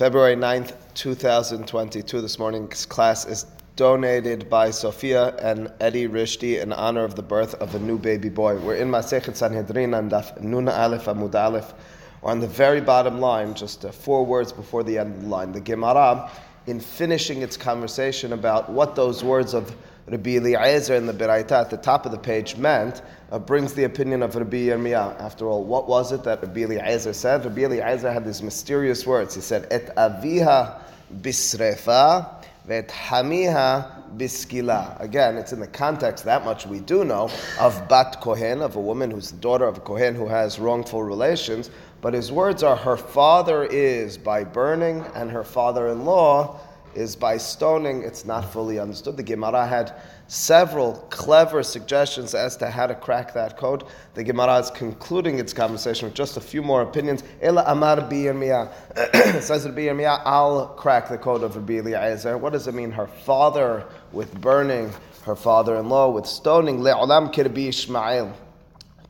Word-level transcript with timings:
February 0.00 0.34
9th, 0.34 0.72
2022. 0.94 2.22
This 2.22 2.38
morning's 2.38 2.86
class 2.86 3.26
is 3.26 3.44
donated 3.76 4.48
by 4.48 4.70
Sophia 4.70 5.36
and 5.36 5.70
Eddie 5.78 6.08
Rishti 6.08 6.58
in 6.58 6.72
honor 6.72 7.04
of 7.04 7.16
the 7.16 7.22
birth 7.22 7.52
of 7.56 7.74
a 7.74 7.78
new 7.78 7.98
baby 7.98 8.30
boy. 8.30 8.56
We're 8.56 8.76
in 8.76 8.88
Masechet 8.88 9.36
Sanhedrin 9.36 9.92
and 9.92 10.10
Nuna 10.10 10.74
Aleph 10.74 11.04
Amud 11.04 11.34
Aleph. 11.34 11.74
On 12.22 12.40
the 12.40 12.46
very 12.46 12.80
bottom 12.80 13.20
line, 13.20 13.52
just 13.52 13.84
uh, 13.84 13.92
four 13.92 14.24
words 14.24 14.52
before 14.52 14.82
the 14.82 14.96
end 14.96 15.16
of 15.16 15.20
the 15.20 15.28
line. 15.28 15.52
The 15.52 15.60
Gemara, 15.60 16.30
in 16.66 16.80
finishing 16.80 17.42
its 17.42 17.58
conversation 17.58 18.32
about 18.32 18.70
what 18.70 18.96
those 18.96 19.22
words 19.22 19.52
of 19.52 19.76
Rabbi 20.06 20.30
Eliezer 20.36 20.94
in 20.94 21.06
the 21.06 21.12
Beraita 21.12 21.52
at 21.52 21.70
the 21.70 21.76
top 21.76 22.06
of 22.06 22.12
the 22.12 22.18
page 22.18 22.56
meant, 22.56 23.02
uh, 23.30 23.38
brings 23.38 23.74
the 23.74 23.84
opinion 23.84 24.22
of 24.22 24.34
Rabbi 24.34 24.56
Yirmiyah. 24.56 25.20
After 25.20 25.46
all, 25.46 25.64
what 25.64 25.88
was 25.88 26.10
it 26.10 26.24
that 26.24 26.42
Rabbi 26.42 26.62
Eliezer 26.62 27.12
said? 27.12 27.44
Rabbi 27.44 27.62
Eliezer 27.62 28.12
had 28.12 28.24
these 28.24 28.42
mysterious 28.42 29.06
words. 29.06 29.34
He 29.34 29.40
said, 29.40 29.68
Et 29.70 29.94
aviha 29.96 30.80
bisrefa, 31.20 32.44
vet 32.66 32.88
hamiha 32.88 34.16
biskila. 34.16 35.00
Again, 35.00 35.36
it's 35.36 35.52
in 35.52 35.60
the 35.60 35.68
context, 35.68 36.24
that 36.24 36.44
much 36.44 36.66
we 36.66 36.80
do 36.80 37.04
know, 37.04 37.30
of 37.60 37.88
bat 37.88 38.20
kohen, 38.20 38.62
of 38.62 38.76
a 38.76 38.80
woman 38.80 39.10
who's 39.10 39.30
the 39.30 39.38
daughter 39.38 39.66
of 39.66 39.76
a 39.76 39.80
kohen 39.80 40.14
who 40.14 40.26
has 40.26 40.58
wrongful 40.58 41.02
relations. 41.02 41.70
But 42.00 42.14
his 42.14 42.32
words 42.32 42.62
are, 42.62 42.76
her 42.76 42.96
father 42.96 43.64
is 43.64 44.16
by 44.18 44.42
burning, 44.42 45.04
and 45.14 45.30
her 45.30 45.44
father-in-law 45.44 46.58
is 46.94 47.16
by 47.16 47.36
stoning, 47.36 48.02
it's 48.02 48.24
not 48.24 48.52
fully 48.52 48.78
understood. 48.78 49.16
The 49.16 49.22
Gemara 49.22 49.66
had 49.66 49.94
several 50.26 50.94
clever 51.10 51.62
suggestions 51.62 52.34
as 52.34 52.56
to 52.58 52.70
how 52.70 52.86
to 52.86 52.94
crack 52.94 53.34
that 53.34 53.56
code. 53.56 53.84
The 54.14 54.24
Gemara 54.24 54.58
is 54.58 54.70
concluding 54.70 55.38
its 55.38 55.52
conversation 55.52 56.06
with 56.06 56.14
just 56.14 56.36
a 56.36 56.40
few 56.40 56.62
more 56.62 56.82
opinions. 56.82 57.22
Ela 57.40 57.64
Amar 57.66 57.96
Biyirmiyah 57.96 59.40
says 59.42 59.66
Rabbi 59.66 60.04
I'll 60.04 60.68
crack 60.68 61.08
the 61.08 61.18
code 61.18 61.42
of 61.42 61.56
Rabbi 61.56 61.78
Eliezer. 61.78 62.38
What 62.38 62.52
does 62.52 62.68
it 62.68 62.74
mean? 62.74 62.90
Her 62.90 63.06
father 63.06 63.84
with 64.12 64.40
burning, 64.40 64.92
her 65.24 65.36
father-in-law 65.36 66.10
with 66.10 66.26
stoning. 66.26 66.78
Le'olam 66.78 67.32
kirbi 67.32 67.68
Ishmael. 67.68 68.34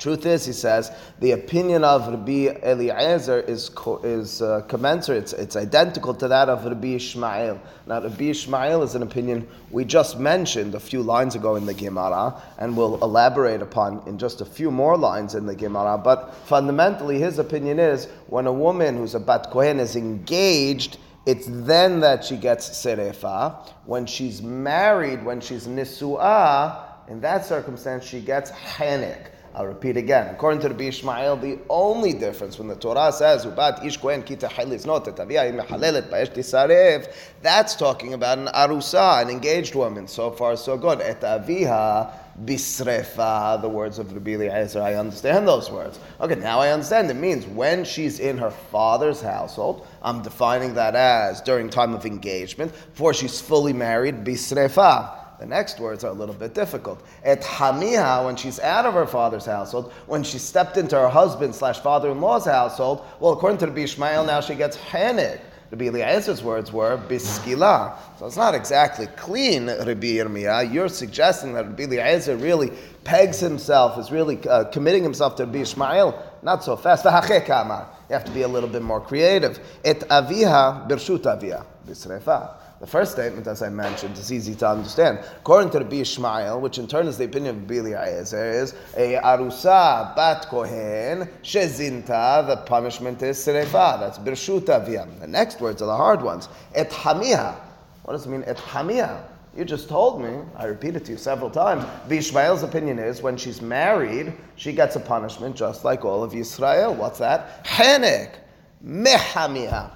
Truth 0.01 0.25
is, 0.25 0.47
he 0.47 0.55
says, 0.55 0.91
the 1.19 1.33
opinion 1.33 1.85
of 1.85 2.09
Rabbi 2.09 2.47
Eliezer 2.63 3.41
is, 3.41 3.71
is 4.03 4.41
uh, 4.41 4.63
commensurate, 4.63 5.25
it's, 5.25 5.33
it's, 5.35 5.57
identical 5.57 6.15
to 6.15 6.27
that 6.27 6.49
of 6.49 6.65
Rabbi 6.65 6.95
Ishmael. 6.95 7.61
Now, 7.87 8.03
Rabbi 8.03 8.31
Ishmael 8.31 8.83
is 8.83 8.95
an 8.95 9.03
opinion 9.03 9.47
we 9.71 9.85
just 9.85 10.19
mentioned 10.19 10.75
a 10.75 10.81
few 10.81 11.03
lines 11.03 11.35
ago 11.35 11.57
in 11.57 11.67
the 11.67 11.75
Gemara, 11.75 12.41
and 12.57 12.75
we'll 12.75 12.95
elaborate 13.05 13.61
upon 13.61 14.03
in 14.07 14.17
just 14.17 14.41
a 14.41 14.47
few 14.47 14.71
more 14.71 14.97
lines 14.97 15.35
in 15.35 15.45
the 15.45 15.55
Gemara. 15.55 15.99
But 15.99 16.35
fundamentally, 16.47 17.19
his 17.19 17.39
opinion 17.39 17.79
is 17.79 18.07
when 18.29 18.47
a 18.47 18.53
woman 18.53 18.97
who's 18.97 19.15
a 19.15 19.21
Bat 19.21 19.51
Kohen 19.51 19.79
is 19.79 19.97
engaged, 19.97 20.97
it's 21.27 21.47
then 21.47 22.01
that 22.01 22.25
she 22.25 22.39
gets 22.39 22.71
serefa. 22.71 23.69
When 23.85 24.07
she's 24.07 24.41
married, 24.41 25.23
when 25.23 25.43
she's 25.43 25.67
nisu'ah, 25.67 26.87
in 27.09 27.21
that 27.21 27.45
circumstance, 27.45 28.07
she 28.07 28.23
gets 28.23 28.51
hanik. 28.51 29.27
I'll 29.53 29.67
repeat 29.67 29.97
again. 29.97 30.33
According 30.33 30.61
to 30.61 30.69
the 30.69 30.87
Ishmael, 30.87 31.37
the 31.37 31.59
only 31.69 32.13
difference 32.13 32.59
when 32.59 32.69
the 32.69 32.77
Torah 32.77 33.13
says 33.13 33.45
"Ubat 33.45 33.85
ish 33.85 33.97
kohen 33.97 34.23
kita 34.23 34.49
not 34.87 35.05
mechalelet 35.05 37.13
that's 37.43 37.75
talking 37.75 38.15
about 38.15 38.39
an 38.39 38.47
arusa, 38.47 39.23
an 39.23 39.31
engaged 39.31 39.75
woman. 39.75 40.07
So 40.07 40.31
far, 40.31 40.57
so 40.57 40.77
good. 40.77 41.01
Et 41.01 41.21
aviha 41.21 42.13
bisrefa, 42.45 43.61
the 43.61 43.69
words 43.69 43.99
of 43.99 44.13
Rabbi 44.13 44.33
Eliezer. 44.33 44.81
I 44.81 44.95
understand 44.95 45.49
those 45.49 45.71
words. 45.71 45.99
Okay, 46.21 46.37
now 46.37 46.61
I 46.61 46.71
understand. 46.71 47.11
It 47.11 47.15
means 47.15 47.47
when 47.47 47.85
she's 47.85 48.21
in 48.21 48.39
her 48.39 48.51
father's 48.51 49.21
household. 49.21 49.87
I'm 50.03 50.23
defining 50.23 50.75
that 50.75 50.95
as 50.95 51.41
during 51.41 51.71
time 51.71 51.95
of 51.95 52.07
engagement. 52.07 52.73
Before 52.93 53.13
she's 53.13 53.41
fully 53.41 53.73
married, 53.73 54.25
bisrefa. 54.25 55.20
The 55.41 55.47
next 55.47 55.81
words 55.81 56.05
are 56.05 56.11
a 56.11 56.13
little 56.13 56.35
bit 56.35 56.55
difficult. 56.55 57.03
Et 57.25 57.41
hamiha, 57.41 58.27
when 58.27 58.37
she's 58.37 58.61
out 58.61 58.85
of 58.85 58.93
her 58.93 59.07
father's 59.07 59.47
household, 59.47 59.91
when 60.07 60.23
she 60.23 60.39
stepped 60.39 60.77
into 60.77 60.97
her 60.97 61.09
husband 61.09 61.55
slash 61.55 61.81
father-in-law's 61.81 62.45
household, 62.45 63.03
well, 63.21 63.33
according 63.33 63.57
to 63.61 63.67
the 63.67 63.73
Bishmael, 63.73 64.27
now 64.27 64.43
she 64.43 64.55
gets 64.55 64.77
hanik. 64.77 65.41
Rabbi 65.71 65.87
Eliezer's 65.87 66.43
words 66.43 66.73
were 66.73 66.99
biskila. 67.09 67.97
So 68.19 68.27
it's 68.27 68.37
not 68.37 68.55
exactly 68.55 69.07
clean, 69.17 69.69
Rabbi 69.69 70.19
Yirmiyah. 70.19 70.75
You're 70.75 70.91
suggesting 70.91 71.55
that 71.55 71.65
Rabbi 71.65 71.85
Eliezer 71.85 72.37
really 72.37 72.73
pegs 73.05 73.41
himself, 73.41 73.97
is 73.99 74.11
really 74.13 74.39
uh, 74.47 74.65
committing 74.65 75.03
himself 75.03 75.37
to 75.37 75.47
Rabbi 75.47 75.61
Ishmael. 75.61 76.23
Not 76.43 76.65
so 76.65 76.77
fast. 76.77 77.05
You 77.07 77.11
have 77.11 78.25
to 78.25 78.33
be 78.33 78.43
a 78.43 78.49
little 78.49 78.69
bit 78.69 78.83
more 78.83 79.01
creative. 79.01 79.59
Et 79.87 80.01
aviha 80.01 80.87
birshut 80.87 81.25
avia 81.25 81.65
bisrefa. 81.89 82.57
The 82.81 82.87
first 82.87 83.13
statement, 83.13 83.47
as 83.47 83.61
I 83.61 83.69
mentioned, 83.69 84.17
is 84.17 84.33
easy 84.33 84.55
to 84.55 84.69
understand. 84.71 85.19
According 85.37 85.69
to 85.73 85.81
the 85.81 85.85
Bishmael, 85.85 86.59
which 86.63 86.79
in 86.79 86.89
turn 86.89 87.07
is 87.09 87.19
the 87.19 87.25
opinion 87.25 87.57
of 87.57 87.63
Bili 87.65 87.93
Eliezer, 87.93 88.51
is 88.51 88.75
a 88.97 89.21
arusa 89.23 90.17
bat 90.17 90.47
kohen 90.49 91.29
shezinta. 91.43 92.47
The 92.47 92.57
punishment 92.65 93.21
is 93.23 93.37
serefa. 93.37 94.01
That's 94.01 94.19
birshuta 94.19 94.87
viam. 94.87 95.21
The 95.21 95.27
next 95.27 95.61
words 95.61 95.83
are 95.83 95.87
the 95.87 95.97
hard 95.97 96.23
ones. 96.23 96.49
Et 96.75 96.89
hamiha. 96.89 97.55
What 98.05 98.15
does 98.15 98.25
it 98.25 98.31
mean? 98.31 98.45
Et 98.45 98.57
hamiha. 98.57 99.25
You 99.55 99.67
just 99.67 99.91
told 99.91 100.23
me, 100.23 100.39
I 100.57 100.65
repeat 100.65 100.97
it 100.97 101.05
to 101.05 101.13
you 101.13 101.19
several 101.19 101.51
times. 101.51 101.85
Bishmael's 102.09 102.63
opinion 102.63 102.99
is 102.99 103.21
when 103.21 103.37
she's 103.37 103.61
married, 103.61 104.33
she 104.57 104.73
gets 104.73 104.97
a 104.97 105.01
punishment 105.01 105.55
just 105.55 105.85
like 105.85 106.07
all 106.07 106.25
of 106.25 106.35
Israel. 106.35 106.95
What's 106.95 107.19
that? 107.19 107.63
Henek. 107.67 108.37
Mehamiha. 108.83 109.91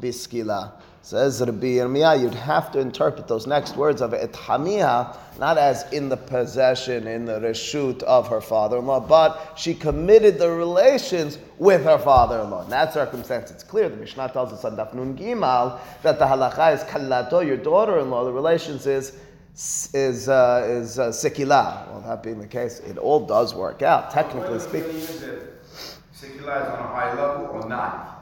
Biskila. 0.00 0.72
Says 1.08 1.40
Rabbi 1.40 1.68
Yirmiyah, 1.68 2.20
you'd 2.20 2.34
have 2.34 2.70
to 2.72 2.80
interpret 2.80 3.28
those 3.28 3.46
next 3.46 3.78
words 3.78 4.02
of 4.02 4.12
et 4.12 4.30
hamiha 4.34 5.16
not 5.38 5.56
as 5.56 5.90
in 5.90 6.10
the 6.10 6.18
possession, 6.18 7.06
in 7.06 7.24
the 7.24 7.40
reshut 7.40 8.02
of 8.02 8.28
her 8.28 8.42
father-in-law, 8.42 9.00
but 9.00 9.54
she 9.56 9.72
committed 9.72 10.38
the 10.38 10.50
relations 10.50 11.38
with 11.56 11.82
her 11.84 11.96
father-in-law. 11.96 12.64
In 12.64 12.68
that 12.68 12.92
circumstance, 12.92 13.50
it's 13.50 13.64
clear. 13.64 13.88
The 13.88 13.96
Mishnah 13.96 14.28
tells 14.34 14.52
us 14.52 14.66
on 14.66 14.76
Daf 14.76 14.92
Nun 14.92 15.16
Gimal 15.16 15.80
that 16.02 16.18
the 16.18 16.26
halacha 16.26 16.74
is 16.74 16.82
kallato, 16.82 17.40
your 17.40 17.56
daughter-in-law. 17.56 18.24
The 18.24 18.32
relations 18.32 18.86
is 18.86 19.16
is 19.94 20.28
uh, 20.28 20.66
is 20.68 20.98
uh, 20.98 21.08
sikila. 21.08 21.88
Well, 21.88 22.04
that 22.06 22.22
being 22.22 22.38
the 22.38 22.46
case, 22.46 22.80
it 22.80 22.98
all 22.98 23.24
does 23.24 23.54
work 23.54 23.80
out, 23.80 24.10
technically 24.10 24.58
speaking. 24.58 24.90
Sikila 24.90 26.64
is 26.64 26.68
on 26.68 26.80
a 26.80 26.86
high 26.86 27.14
level 27.14 27.46
or 27.46 27.66
not? 27.66 28.17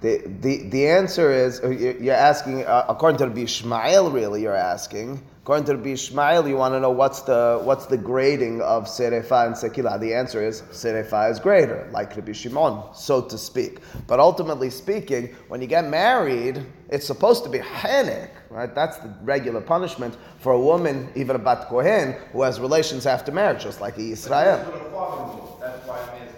The, 0.00 0.22
the, 0.40 0.68
the 0.68 0.88
answer 0.88 1.32
is 1.32 1.60
uh, 1.62 1.70
you're 1.70 2.14
asking, 2.14 2.66
uh, 2.66 2.84
according 2.88 3.18
to 3.18 3.34
the 3.34 3.42
Ishmael, 3.42 4.10
really, 4.10 4.42
you're 4.42 4.54
asking. 4.54 5.22
According 5.42 5.64
to 5.66 5.76
the 5.76 5.92
Ishmael, 5.92 6.48
you 6.48 6.56
want 6.56 6.74
to 6.74 6.80
know 6.80 6.90
what's 6.90 7.20
the, 7.20 7.60
what's 7.62 7.86
the 7.86 7.96
grading 7.96 8.60
of 8.60 8.86
Serefa 8.86 9.46
and 9.46 9.54
Sekila. 9.54 9.98
The 9.98 10.12
answer 10.12 10.44
is 10.44 10.62
Serefa 10.72 11.30
is 11.30 11.38
greater, 11.38 11.88
like 11.92 12.14
Rabbi 12.14 12.32
Shimon, 12.32 12.82
so 12.94 13.22
to 13.22 13.38
speak. 13.38 13.78
But 14.06 14.20
ultimately 14.20 14.70
speaking, 14.70 15.34
when 15.48 15.62
you 15.62 15.68
get 15.68 15.88
married, 15.88 16.66
it's 16.90 17.06
supposed 17.06 17.44
to 17.44 17.48
be 17.48 17.60
Hanik, 17.60 18.30
right? 18.50 18.74
That's 18.74 18.98
the 18.98 19.14
regular 19.22 19.60
punishment 19.60 20.16
for 20.40 20.52
a 20.52 20.60
woman, 20.60 21.08
even 21.14 21.36
a 21.36 21.38
Bat 21.38 21.68
Kohen, 21.68 22.16
who 22.32 22.42
has 22.42 22.60
relations 22.60 23.06
after 23.06 23.32
marriage, 23.32 23.62
just 23.62 23.80
like 23.80 23.98
Israel. 23.98 24.58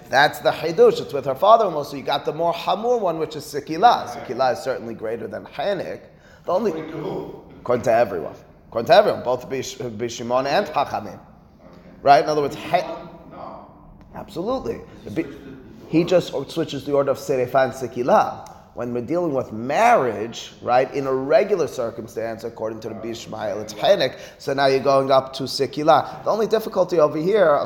That's 0.08 0.38
the 0.40 0.50
Hidush. 0.50 1.00
It's 1.00 1.12
with 1.12 1.26
her 1.26 1.34
father-in-law. 1.34 1.84
So 1.84 1.96
you 1.96 2.02
got 2.02 2.24
the 2.24 2.32
more 2.32 2.52
Hamur 2.52 3.00
one, 3.00 3.18
which 3.18 3.36
is 3.36 3.44
Sikila. 3.44 4.08
Sikila 4.08 4.54
is 4.54 4.60
certainly 4.60 4.94
greater 4.94 5.26
than 5.26 5.44
Hanik. 5.46 6.02
The 6.44 6.52
only 6.52 6.70
according 6.70 6.92
to 6.92 6.98
who? 6.98 7.44
According 7.60 7.82
to 7.84 7.92
everyone. 7.92 8.34
According 8.68 8.86
to 8.86 8.94
everyone, 8.94 9.22
both 9.22 9.48
Bishimon 9.48 10.46
and 10.46 10.66
Chachamim. 10.66 11.20
Right? 12.02 12.22
In 12.22 12.30
other 12.30 12.42
words, 12.42 12.56
no. 12.56 13.66
absolutely. 14.14 14.80
He 15.88 16.04
just 16.04 16.32
switches 16.50 16.84
the 16.84 16.92
order 16.92 17.10
of 17.10 17.18
Serefa 17.18 17.64
and 17.64 17.72
Sikila 17.72 18.57
when 18.78 18.94
we're 18.94 19.00
dealing 19.00 19.34
with 19.34 19.52
marriage, 19.52 20.52
right, 20.62 20.94
in 20.94 21.08
a 21.08 21.12
regular 21.12 21.66
circumstance, 21.66 22.44
according 22.44 22.78
to 22.78 22.88
the 22.88 22.94
Bishmael, 22.94 23.60
it's 23.60 23.74
Henik, 23.74 24.16
so 24.38 24.54
now 24.54 24.66
you're 24.66 24.78
going 24.78 25.10
up 25.10 25.32
to 25.32 25.42
Sikila. 25.42 26.22
The 26.22 26.30
only 26.30 26.46
difficulty 26.46 27.00
over 27.00 27.18
here, 27.18 27.58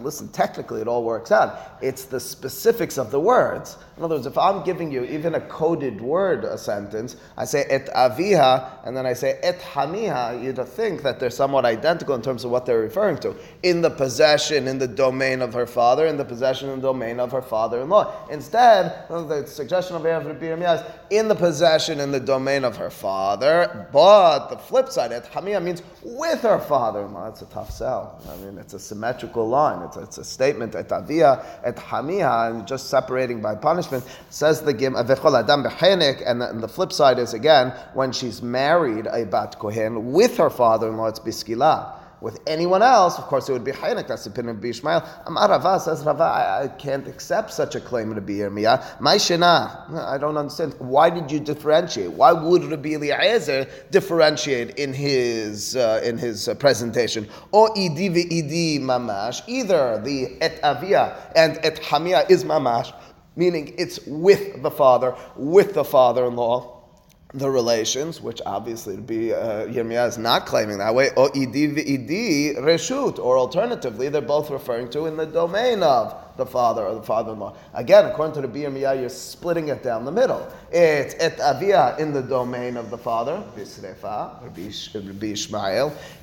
listen, 0.00 0.28
technically 0.28 0.80
it 0.80 0.86
all 0.86 1.02
works 1.02 1.32
out, 1.32 1.58
it's 1.82 2.04
the 2.04 2.20
specifics 2.20 2.98
of 2.98 3.10
the 3.10 3.18
words. 3.18 3.78
In 3.96 4.02
other 4.02 4.16
words, 4.16 4.26
if 4.26 4.36
I'm 4.36 4.64
giving 4.64 4.90
you 4.90 5.04
even 5.04 5.36
a 5.36 5.40
coded 5.42 6.00
word, 6.00 6.42
a 6.42 6.58
sentence, 6.58 7.14
I 7.36 7.44
say 7.44 7.64
et 7.70 7.86
aviha, 7.94 8.84
and 8.84 8.96
then 8.96 9.06
I 9.06 9.12
say 9.12 9.38
et 9.40 9.60
hamiha, 9.60 10.42
you'd 10.42 10.58
think 10.66 11.02
that 11.02 11.20
they're 11.20 11.30
somewhat 11.30 11.64
identical 11.64 12.16
in 12.16 12.22
terms 12.22 12.44
of 12.44 12.50
what 12.50 12.66
they're 12.66 12.80
referring 12.80 13.18
to. 13.18 13.36
In 13.62 13.82
the 13.82 13.90
possession, 13.90 14.66
in 14.66 14.78
the 14.78 14.88
domain 14.88 15.40
of 15.40 15.54
her 15.54 15.66
father, 15.66 16.06
in 16.06 16.16
the 16.16 16.24
possession 16.24 16.70
and 16.70 16.82
domain 16.82 17.20
of 17.20 17.30
her 17.30 17.42
father-in-law. 17.42 18.28
Instead, 18.30 19.06
the 19.08 19.46
suggestion 19.46 19.94
of 19.94 20.02
Rabbi 20.02 20.46
is 20.46 20.82
in 21.10 21.28
the 21.28 21.36
possession, 21.36 22.00
in 22.00 22.10
the 22.10 22.18
domain 22.18 22.64
of 22.64 22.76
her 22.76 22.90
father, 22.90 23.88
but 23.92 24.48
the 24.48 24.58
flip 24.58 24.88
side, 24.88 25.12
et 25.12 25.30
hamiha 25.32 25.62
means 25.62 25.82
with 26.02 26.40
her 26.40 26.58
father-in-law. 26.58 27.26
That's 27.26 27.42
a 27.42 27.46
tough 27.46 27.70
sell. 27.70 28.20
I 28.28 28.36
mean, 28.38 28.58
it's 28.58 28.74
a 28.74 28.80
symmetrical 28.80 29.48
line. 29.48 29.82
It's 29.82 29.96
a, 29.96 30.00
it's 30.00 30.18
a 30.18 30.24
statement, 30.24 30.74
et 30.74 30.90
avia, 30.90 31.44
et 31.62 31.76
hamiha, 31.76 32.50
and 32.50 32.66
just 32.66 32.90
separating 32.90 33.40
by 33.40 33.54
punishment 33.54 33.83
punishment. 33.84 34.18
Says 34.30 34.62
the 34.62 34.72
Gim, 34.72 34.94
Vechol 34.94 35.38
Adam 35.38 35.62
Bechenek, 35.62 36.22
and 36.26 36.40
the, 36.62 36.68
flip 36.68 36.92
side 36.92 37.18
is 37.18 37.34
again, 37.34 37.70
when 37.94 38.12
she's 38.12 38.42
married 38.42 39.06
a 39.06 39.24
Bat 39.24 39.58
Kohen 39.58 40.12
with 40.12 40.36
her 40.36 40.50
father 40.50 40.88
in 40.88 40.96
law, 40.96 41.06
it's 41.06 41.20
Biskilah. 41.20 42.00
With 42.20 42.40
anyone 42.46 42.82
else, 42.82 43.18
of 43.18 43.24
course, 43.24 43.50
it 43.50 43.52
would 43.52 43.64
be 43.64 43.72
Haynik. 43.72 44.08
That's 44.08 44.24
the 44.24 44.30
opinion 44.30 44.56
of 44.56 44.62
Bishmael. 44.62 45.06
Amar 45.26 45.46
Rava 45.46 45.78
says, 45.78 46.02
Rava, 46.04 46.22
I, 46.22 46.62
I, 46.62 46.68
can't 46.68 47.06
accept 47.06 47.52
such 47.52 47.74
a 47.74 47.80
claim 47.80 48.14
to 48.14 48.20
be 48.22 48.36
Yirmiyah. 48.36 48.98
My 48.98 49.18
I 49.18 50.16
don't 50.16 50.38
understand. 50.38 50.74
Why 50.78 51.10
did 51.10 51.30
you 51.30 51.38
differentiate? 51.38 52.12
Why 52.12 52.32
would 52.32 52.64
Rabbi 52.64 52.94
Eliezer 52.94 53.66
differentiate 53.90 54.78
in 54.78 54.94
his 54.94 55.76
uh, 55.76 56.00
in 56.02 56.16
his 56.16 56.48
uh, 56.48 56.54
presentation? 56.54 57.28
Or 57.52 57.68
idi 57.74 58.08
idi 58.08 58.80
mamash. 58.80 59.42
Either 59.46 60.00
the 60.02 60.38
et 60.40 60.60
avia 60.62 61.14
and 61.36 61.58
et 61.62 61.82
hamia 61.82 62.30
is 62.30 62.42
mamash, 62.42 62.94
meaning 63.36 63.74
it's 63.78 64.00
with 64.06 64.62
the 64.62 64.70
father, 64.70 65.14
with 65.36 65.74
the 65.74 65.84
father-in-law 65.84 66.74
the 67.34 67.50
relations, 67.50 68.20
which 68.20 68.40
obviously 68.46 68.94
to 68.94 69.02
be 69.02 69.34
uh, 69.34 69.66
Yirmiyah 69.66 70.06
is 70.06 70.18
not 70.18 70.46
claiming 70.46 70.78
that 70.78 70.94
way, 70.94 71.10
or 71.16 71.30
idi 71.30 72.56
reshut, 72.56 73.18
or 73.18 73.36
alternatively, 73.36 74.08
they're 74.08 74.22
both 74.22 74.50
referring 74.50 74.88
to 74.90 75.06
in 75.06 75.16
the 75.16 75.26
domain 75.26 75.82
of 75.82 76.23
the 76.36 76.46
father 76.46 76.84
or 76.84 76.94
the 76.94 77.02
father-in-law. 77.02 77.56
Again, 77.74 78.06
according 78.06 78.34
to 78.40 78.46
the 78.46 78.48
Biyamiyah, 78.48 79.00
you're 79.00 79.08
splitting 79.08 79.68
it 79.68 79.82
down 79.82 80.04
the 80.04 80.12
middle. 80.12 80.46
It's 80.70 81.14
et 81.18 81.38
avia 81.40 81.96
in 81.98 82.12
the 82.12 82.22
domain 82.22 82.76
of 82.76 82.90
the 82.90 82.98
father, 82.98 83.42
bisrefa, 83.56 84.42
Rabbi. 84.42 84.70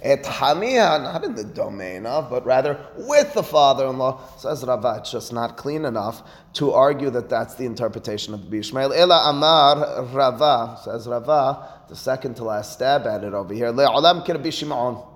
Et 0.01 0.23
hamia, 0.23 1.01
not 1.01 1.23
in 1.23 1.35
the 1.35 1.43
domain 1.43 2.05
of, 2.05 2.29
but 2.29 2.45
rather 2.45 2.77
with 2.97 3.33
the 3.33 3.43
father-in-law. 3.43 4.37
Says 4.37 4.63
Rava, 4.65 4.97
it's 4.99 5.11
just 5.11 5.31
not 5.31 5.57
clean 5.57 5.85
enough 5.85 6.23
to 6.53 6.71
argue 6.73 7.09
that 7.11 7.29
that's 7.29 7.55
the 7.55 7.65
interpretation 7.65 8.33
of 8.33 8.43
Rabbi 8.43 8.57
Ishmael. 8.57 8.93
Ela 8.93 9.29
amar 9.29 10.03
Rava, 10.05 10.79
says 10.83 11.07
Rava, 11.07 11.81
the 11.87 11.95
second 11.95 12.35
to 12.35 12.43
last 12.43 12.73
stab 12.73 13.05
at 13.07 13.23
it 13.23 13.33
over 13.33 13.53
here. 13.53 13.71
Le'olam 13.71 14.51
Shimon. 14.51 15.10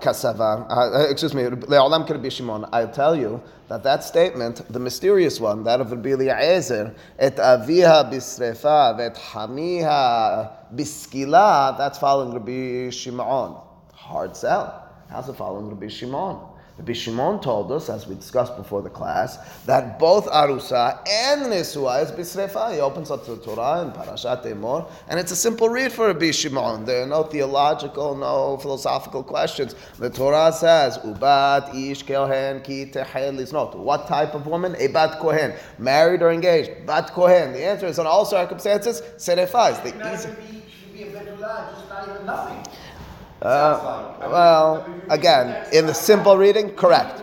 Kasava, 0.00 0.66
uh, 0.70 1.06
excuse 1.10 1.34
me, 1.34 1.42
Le'olam 1.42 2.30
Shimon. 2.30 2.66
I'll 2.72 2.90
tell 2.90 3.16
you 3.16 3.42
that 3.68 3.82
that 3.82 4.04
statement, 4.04 4.62
the 4.72 4.78
mysterious 4.78 5.40
one, 5.40 5.64
that 5.64 5.80
of 5.80 5.90
Rabbi 5.90 6.10
Eliezer, 6.10 6.94
et 7.18 7.36
aviha 7.36 8.10
bisrefa, 8.12 8.96
vet 8.96 9.16
hamiha 9.16 10.50
biskila, 10.74 11.76
that's 11.76 11.98
following 11.98 12.32
Rabbi 12.32 12.90
Shimon. 12.90 13.56
Hard 13.92 14.36
sell. 14.36 14.88
How's 15.10 15.28
it 15.28 15.36
following 15.36 15.68
Rabbi 15.68 15.88
Shimon? 15.88 16.51
Rabbi 16.78 16.94
Shimon 16.94 17.40
told 17.40 17.70
us, 17.70 17.90
as 17.90 18.06
we 18.06 18.14
discussed 18.14 18.56
before 18.56 18.80
the 18.80 18.88
class, 18.88 19.36
that 19.66 19.98
both 19.98 20.26
Arusa 20.26 21.06
and 21.06 21.42
Nesua 21.42 22.02
is 22.02 22.10
Bisrefa. 22.10 22.72
He 22.72 22.80
opens 22.80 23.10
up 23.10 23.26
to 23.26 23.34
the 23.34 23.42
Torah 23.42 23.82
in 23.82 23.92
Parashat 23.92 24.44
Emor, 24.46 24.90
and 25.08 25.20
it's 25.20 25.32
a 25.32 25.36
simple 25.36 25.68
read 25.68 25.92
for 25.92 26.06
Rabbi 26.06 26.30
Shimon. 26.30 26.86
There 26.86 27.02
are 27.02 27.06
no 27.06 27.24
theological, 27.24 28.16
no 28.16 28.56
philosophical 28.56 29.22
questions. 29.22 29.74
The 29.98 30.08
Torah 30.08 30.50
says, 30.50 30.96
Ubat 30.98 31.74
ish 31.74 32.04
kohen 32.04 32.62
ki 32.62 32.86
tehel 32.86 33.52
not. 33.52 33.78
What 33.78 34.06
type 34.06 34.34
of 34.34 34.46
woman? 34.46 34.74
A 34.78 34.86
bat 34.86 35.18
kohen. 35.20 35.52
Married 35.78 36.22
or 36.22 36.32
engaged? 36.32 36.86
Bat 36.86 37.10
kohen. 37.12 37.52
The 37.52 37.64
answer 37.64 37.86
is, 37.86 37.98
in 37.98 38.06
all 38.06 38.24
circumstances, 38.24 39.02
Serefa 39.18 39.72
is 39.72 39.78
the 39.80 40.14
easy. 40.14 40.28
Should 40.28 40.92
be 40.94 41.02
a 41.02 41.12
just 41.12 41.88
not 41.88 42.08
even 42.08 42.24
nothing. 42.24 42.72
Uh, 43.42 44.14
well, 44.20 44.88
again, 45.10 45.66
in 45.72 45.86
the 45.86 45.94
simple 45.94 46.36
reading, 46.36 46.70
correct 46.70 47.20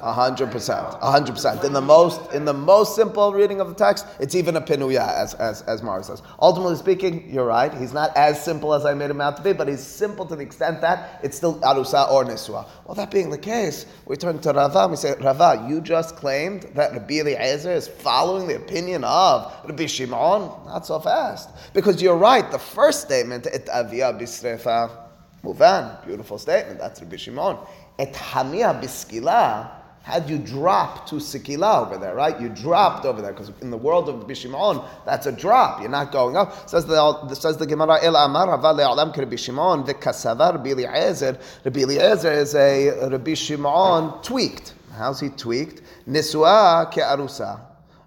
hundred 0.00 0.50
percent, 0.50 0.86
hundred 1.00 1.32
percent. 1.32 1.64
In 1.64 1.72
the 1.72 1.80
most, 1.80 2.32
in 2.32 2.44
the 2.44 2.54
most 2.54 2.96
simple 2.96 3.32
reading 3.32 3.60
of 3.60 3.68
the 3.68 3.74
text, 3.74 4.06
it's 4.20 4.34
even 4.34 4.56
a 4.56 4.60
pinuya, 4.60 5.12
as 5.14 5.34
as 5.34 5.62
as 5.62 5.82
Mara 5.82 6.02
says. 6.02 6.22
Ultimately 6.40 6.76
speaking, 6.76 7.28
you're 7.32 7.46
right. 7.46 7.72
He's 7.74 7.92
not 7.92 8.16
as 8.16 8.42
simple 8.42 8.74
as 8.74 8.84
I 8.84 8.94
made 8.94 9.10
him 9.10 9.20
out 9.20 9.36
to 9.36 9.42
be, 9.42 9.52
but 9.52 9.68
he's 9.68 9.80
simple 9.80 10.26
to 10.26 10.36
the 10.36 10.42
extent 10.42 10.80
that 10.80 11.20
it's 11.22 11.36
still 11.36 11.58
arusa 11.60 12.10
or 12.10 12.24
niswa. 12.24 12.66
Well, 12.84 12.94
that 12.94 13.10
being 13.10 13.30
the 13.30 13.38
case, 13.38 13.86
we 14.06 14.16
turn 14.16 14.38
to 14.40 14.52
Rava 14.52 14.80
and 14.80 14.90
we 14.92 14.96
say, 14.96 15.14
Rava, 15.20 15.66
you 15.68 15.80
just 15.80 16.16
claimed 16.16 16.62
that 16.74 16.92
Rabbi 16.92 17.20
Eliezer 17.20 17.72
is 17.72 17.88
following 17.88 18.46
the 18.48 18.56
opinion 18.56 19.04
of 19.04 19.54
Rabbi 19.64 19.86
Shimon. 19.86 20.50
Not 20.66 20.86
so 20.86 20.98
fast, 20.98 21.50
because 21.74 22.00
you're 22.02 22.16
right. 22.16 22.50
The 22.50 22.58
first 22.58 23.02
statement, 23.02 23.46
et 23.46 23.68
avia 23.68 24.12
bisrefa, 24.12 24.90
muvan, 25.44 26.04
beautiful 26.06 26.38
statement. 26.38 26.78
That's 26.78 27.00
Rabbi 27.00 27.16
Shimon. 27.16 27.58
Et 27.98 28.12
hamia 28.12 28.80
biskila 28.80 29.70
had 30.08 30.30
you 30.30 30.38
drop 30.38 31.06
to 31.06 31.16
Sikila 31.16 31.86
over 31.86 31.98
there, 31.98 32.14
right? 32.14 32.40
You 32.40 32.48
dropped 32.48 33.04
over 33.04 33.20
there 33.20 33.32
because 33.32 33.52
in 33.60 33.70
the 33.70 33.76
world 33.76 34.08
of 34.08 34.26
Bishimon, 34.26 34.82
that's 35.04 35.26
a 35.26 35.32
drop. 35.32 35.82
You're 35.82 35.90
not 35.90 36.12
going 36.12 36.34
up. 36.34 36.66
Says 36.66 36.86
the 36.86 37.34
says 37.34 37.58
the 37.58 37.66
Gemara 37.66 37.98
El 38.02 38.16
Amar 38.16 38.46
Le'alam 38.46 39.14
Rabbi 39.14 39.36
Shimon 39.36 39.84
v'kasavar 39.84 40.54
Rabbi 40.54 40.70
Eliezer. 40.70 41.38
Rabbi 41.62 41.80
Eliezer 41.80 42.32
is 42.32 42.54
a 42.54 43.08
Rabbi 43.10 43.34
Shimon 43.34 44.22
tweaked. 44.22 44.72
How's 44.96 45.20
he 45.20 45.28
tweaked? 45.28 45.82
Nisua 46.08 46.90
ke'arusa. 46.90 47.60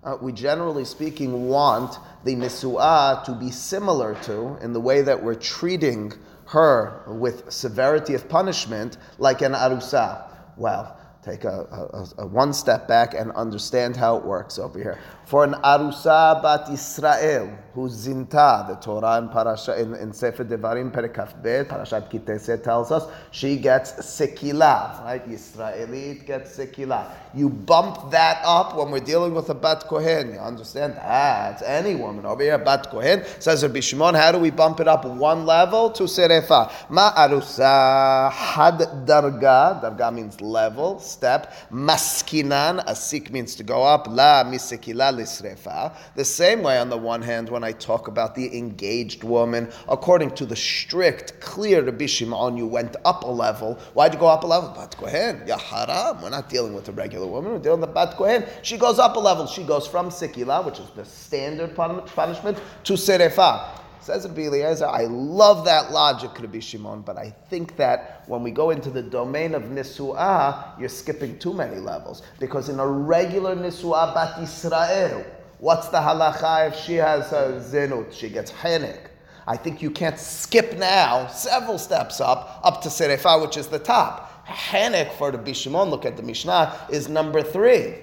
Uh, 0.04 0.18
we 0.19 0.31
generally 0.31 0.86
speaking 0.86 1.50
want 1.50 2.00
the 2.25 2.36
nisua 2.36 3.24
to 3.25 3.33
be 3.33 3.51
similar 3.51 4.15
to 4.24 4.57
in 4.63 4.74
the 4.74 4.80
way 4.80 5.04
that 5.04 5.21
we're 5.21 5.36
treating 5.36 6.12
her 6.47 7.04
with 7.06 7.51
severity 7.51 8.15
of 8.15 8.27
punishment 8.27 8.97
like 9.19 9.44
an 9.44 9.51
arusa. 9.51 10.24
Well 10.57 10.97
take 11.23 11.44
a, 11.44 12.09
a, 12.18 12.23
a, 12.23 12.25
one 12.27 12.53
step 12.53 12.88
back 12.88 13.13
and 13.13 13.31
understand 13.33 13.95
how 13.95 14.18
it 14.18 14.25
works 14.25 14.57
over 14.57 14.79
here. 14.79 15.00
For 15.25 15.44
an 15.44 15.53
arusa 15.53 16.41
bat 16.41 16.69
Israel 16.71 17.56
who's 17.73 18.06
zinta, 18.06 18.68
the 18.68 18.75
Torah 18.75 19.18
in 19.18 19.29
Parasha 19.29 19.79
in, 19.79 19.94
in 19.95 20.12
Sefer 20.13 20.44
Devarim 20.44 20.91
Perikaf 20.91 21.41
Bet, 21.41 21.69
Parashat 21.69 22.12
Kitese 22.12 22.62
tells 22.63 22.91
us 22.91 23.07
she 23.31 23.57
gets 23.57 23.94
sekila, 23.94 25.03
right? 25.03 25.27
Israelit 25.29 26.25
gets 26.25 26.57
sekila. 26.57 27.09
You 27.33 27.47
bump 27.50 28.12
that 28.12 28.41
up 28.44 28.75
when 28.75 28.91
we're 28.91 29.00
dealing 29.00 29.33
with 29.33 29.50
a 29.50 29.53
bat 29.53 29.85
kohen. 29.88 30.33
You 30.33 30.39
understand? 30.39 30.95
Ah, 31.00 31.51
it's 31.51 31.62
any 31.62 31.95
woman 31.95 32.25
over 32.25 32.44
here. 32.44 32.57
Bat 32.57 32.89
kohen 32.89 33.23
says 33.39 33.63
Rabbi 33.63 33.79
Shimon. 33.79 34.15
How 34.15 34.33
do 34.33 34.39
we 34.39 34.51
bump 34.51 34.81
it 34.81 34.88
up 34.88 35.06
one 35.06 35.45
level 35.45 35.91
to 35.91 36.03
serefa? 36.03 36.71
Ma 36.89 37.13
arusa 37.13 38.31
had 38.31 38.79
darga. 39.06 39.81
Darga 39.81 40.13
means 40.13 40.41
level, 40.41 41.00
step. 41.00 41.53
Maskinan 41.71 42.85
asik 42.85 43.31
means 43.31 43.56
to 43.56 43.63
go 43.63 43.81
up. 43.81 44.07
La 44.09 44.44
misekila 44.44 45.13
lisrefa. 45.15 45.95
The 46.15 46.25
same 46.25 46.63
way 46.63 46.77
on 46.79 46.89
the 46.89 46.97
one 46.97 47.21
hand 47.21 47.50
when 47.50 47.60
I 47.63 47.71
talk 47.71 48.07
about 48.07 48.35
the 48.35 48.57
engaged 48.57 49.23
woman, 49.23 49.71
according 49.87 50.31
to 50.35 50.45
the 50.45 50.56
strict, 50.56 51.39
clear 51.39 51.81
Rabbi 51.81 52.06
Shimon, 52.06 52.57
you 52.57 52.68
went 52.68 52.95
up 53.06 53.23
a 53.23 53.27
level. 53.27 53.75
Why'd 53.94 54.13
you 54.13 54.19
go 54.19 54.27
up 54.27 54.44
a 54.44 54.47
level? 54.47 54.69
Bat 54.69 54.97
Kohen, 54.97 55.47
ya 55.47 55.57
haram. 55.57 56.21
We're 56.21 56.30
not 56.30 56.49
dealing 56.49 56.73
with 56.73 56.89
a 56.89 56.91
regular 56.91 57.27
woman. 57.27 57.53
We're 57.53 57.59
dealing 57.59 57.81
with 57.81 57.94
Bat 57.94 58.15
Kohen. 58.18 58.45
She 58.61 58.77
goes 58.77 58.99
up 58.99 59.15
a 59.15 59.19
level. 59.19 59.47
She 59.47 59.63
goes 59.63 59.87
from 59.87 60.09
Sikila, 60.09 60.65
which 60.65 60.80
is 60.80 60.89
the 60.95 61.06
standard 61.06 61.75
punishment, 61.75 62.59
to 62.83 62.94
Serefa. 62.94 63.77
Says 64.01 64.27
Rabbi 64.27 64.47
Eliezer, 64.47 64.87
I 64.87 65.03
love 65.06 65.63
that 65.65 65.91
logic, 65.91 66.31
Rabbi 66.39 66.57
Shimon, 66.57 67.01
but 67.01 67.18
I 67.18 67.30
think 67.51 67.77
that 67.77 68.23
when 68.25 68.41
we 68.41 68.49
go 68.49 68.71
into 68.71 68.89
the 68.89 69.03
domain 69.03 69.53
of 69.53 69.63
Nisu'ah, 69.63 70.80
you're 70.80 70.89
skipping 70.89 71.37
too 71.37 71.53
many 71.53 71.77
levels. 71.77 72.23
Because 72.39 72.69
in 72.69 72.80
a 72.80 72.87
regular 72.87 73.56
Nisu'ah 73.56 74.11
Bat 74.15 74.41
Israel, 74.41 75.23
what's 75.61 75.89
the 75.89 75.97
halacha 75.97 76.69
if 76.69 76.75
she 76.75 76.95
has 76.95 77.31
a 77.31 77.61
zenut? 77.61 78.11
She 78.11 78.30
gets 78.30 78.51
henik. 78.51 79.07
I 79.47 79.56
think 79.57 79.81
you 79.81 79.91
can't 79.91 80.19
skip 80.19 80.77
now 80.77 81.27
several 81.27 81.77
steps 81.77 82.19
up, 82.19 82.59
up 82.63 82.81
to 82.81 82.89
Serefa, 82.89 83.41
which 83.41 83.57
is 83.57 83.68
the 83.68 83.80
top. 83.80 84.45
Henek 84.45 85.13
for 85.13 85.31
the 85.31 85.37
Bishimon, 85.37 85.89
look 85.89 86.06
at 86.06 86.18
the 86.18 86.23
Mishnah, 86.23 86.87
is 86.89 87.07
number 87.07 87.41
three. 87.41 87.95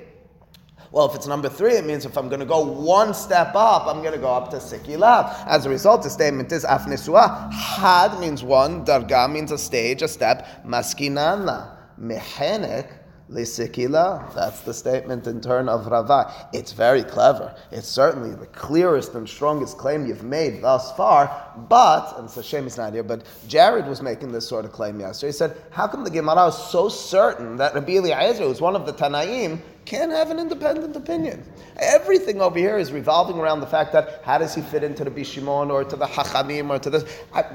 Well, 0.90 1.10
if 1.10 1.14
it's 1.14 1.26
number 1.26 1.48
three, 1.48 1.74
it 1.74 1.84
means 1.84 2.06
if 2.06 2.16
I'm 2.16 2.28
going 2.28 2.40
to 2.40 2.46
go 2.46 2.64
one 2.64 3.12
step 3.12 3.54
up, 3.54 3.86
I'm 3.86 4.02
going 4.02 4.14
to 4.14 4.20
go 4.20 4.32
up 4.32 4.50
to 4.50 4.56
Sikila. 4.56 5.46
As 5.46 5.66
a 5.66 5.68
result, 5.68 6.02
the 6.02 6.10
statement 6.10 6.50
is 6.50 6.64
Afnisua. 6.64 7.52
Had 7.52 8.18
means 8.20 8.42
one, 8.42 8.86
Darga 8.86 9.30
means 9.30 9.52
a 9.52 9.58
stage, 9.58 10.00
a 10.00 10.08
step. 10.08 10.46
Maskinana. 10.64 11.76
Mehenek 12.00 12.97
Lisikila. 13.30 14.34
That's 14.34 14.60
the 14.60 14.72
statement 14.72 15.26
in 15.26 15.40
turn 15.40 15.68
of 15.68 15.86
Rava. 15.86 16.32
It's 16.52 16.72
very 16.72 17.04
clever. 17.04 17.54
It's 17.70 17.88
certainly 17.88 18.34
the 18.34 18.46
clearest 18.46 19.14
and 19.14 19.28
strongest 19.28 19.76
claim 19.78 20.06
you've 20.06 20.24
made 20.24 20.62
thus 20.62 20.92
far. 20.92 21.52
But, 21.68 22.14
and 22.16 22.24
it's 22.24 22.36
a 22.36 22.42
shame 22.42 22.64
he's 22.64 22.78
not 22.78 22.92
here, 22.92 23.02
but 23.02 23.24
Jared 23.46 23.86
was 23.86 24.00
making 24.00 24.32
this 24.32 24.48
sort 24.48 24.64
of 24.64 24.72
claim 24.72 24.98
yesterday. 25.00 25.28
He 25.28 25.32
said, 25.32 25.56
How 25.70 25.86
come 25.86 26.04
the 26.04 26.10
Gemara 26.10 26.48
is 26.48 26.56
so 26.56 26.88
certain 26.88 27.56
that 27.56 27.74
Rabbi 27.74 27.92
Eliezer, 27.98 28.44
who's 28.44 28.60
one 28.60 28.74
of 28.74 28.86
the 28.86 28.92
Tanaim, 28.92 29.60
can't 29.88 30.12
have 30.12 30.30
an 30.30 30.38
independent 30.38 30.94
opinion. 30.94 31.42
Everything 31.78 32.42
over 32.42 32.58
here 32.58 32.76
is 32.76 32.92
revolving 32.92 33.38
around 33.38 33.60
the 33.60 33.66
fact 33.66 33.90
that 33.92 34.20
how 34.22 34.36
does 34.36 34.54
he 34.54 34.60
fit 34.60 34.84
into 34.84 35.02
the 35.02 35.10
Bishimon 35.10 35.70
or 35.70 35.82
to 35.82 35.96
the 35.96 36.04
Hachamim 36.04 36.68
or 36.68 36.78
to 36.78 36.90
this? 36.90 37.04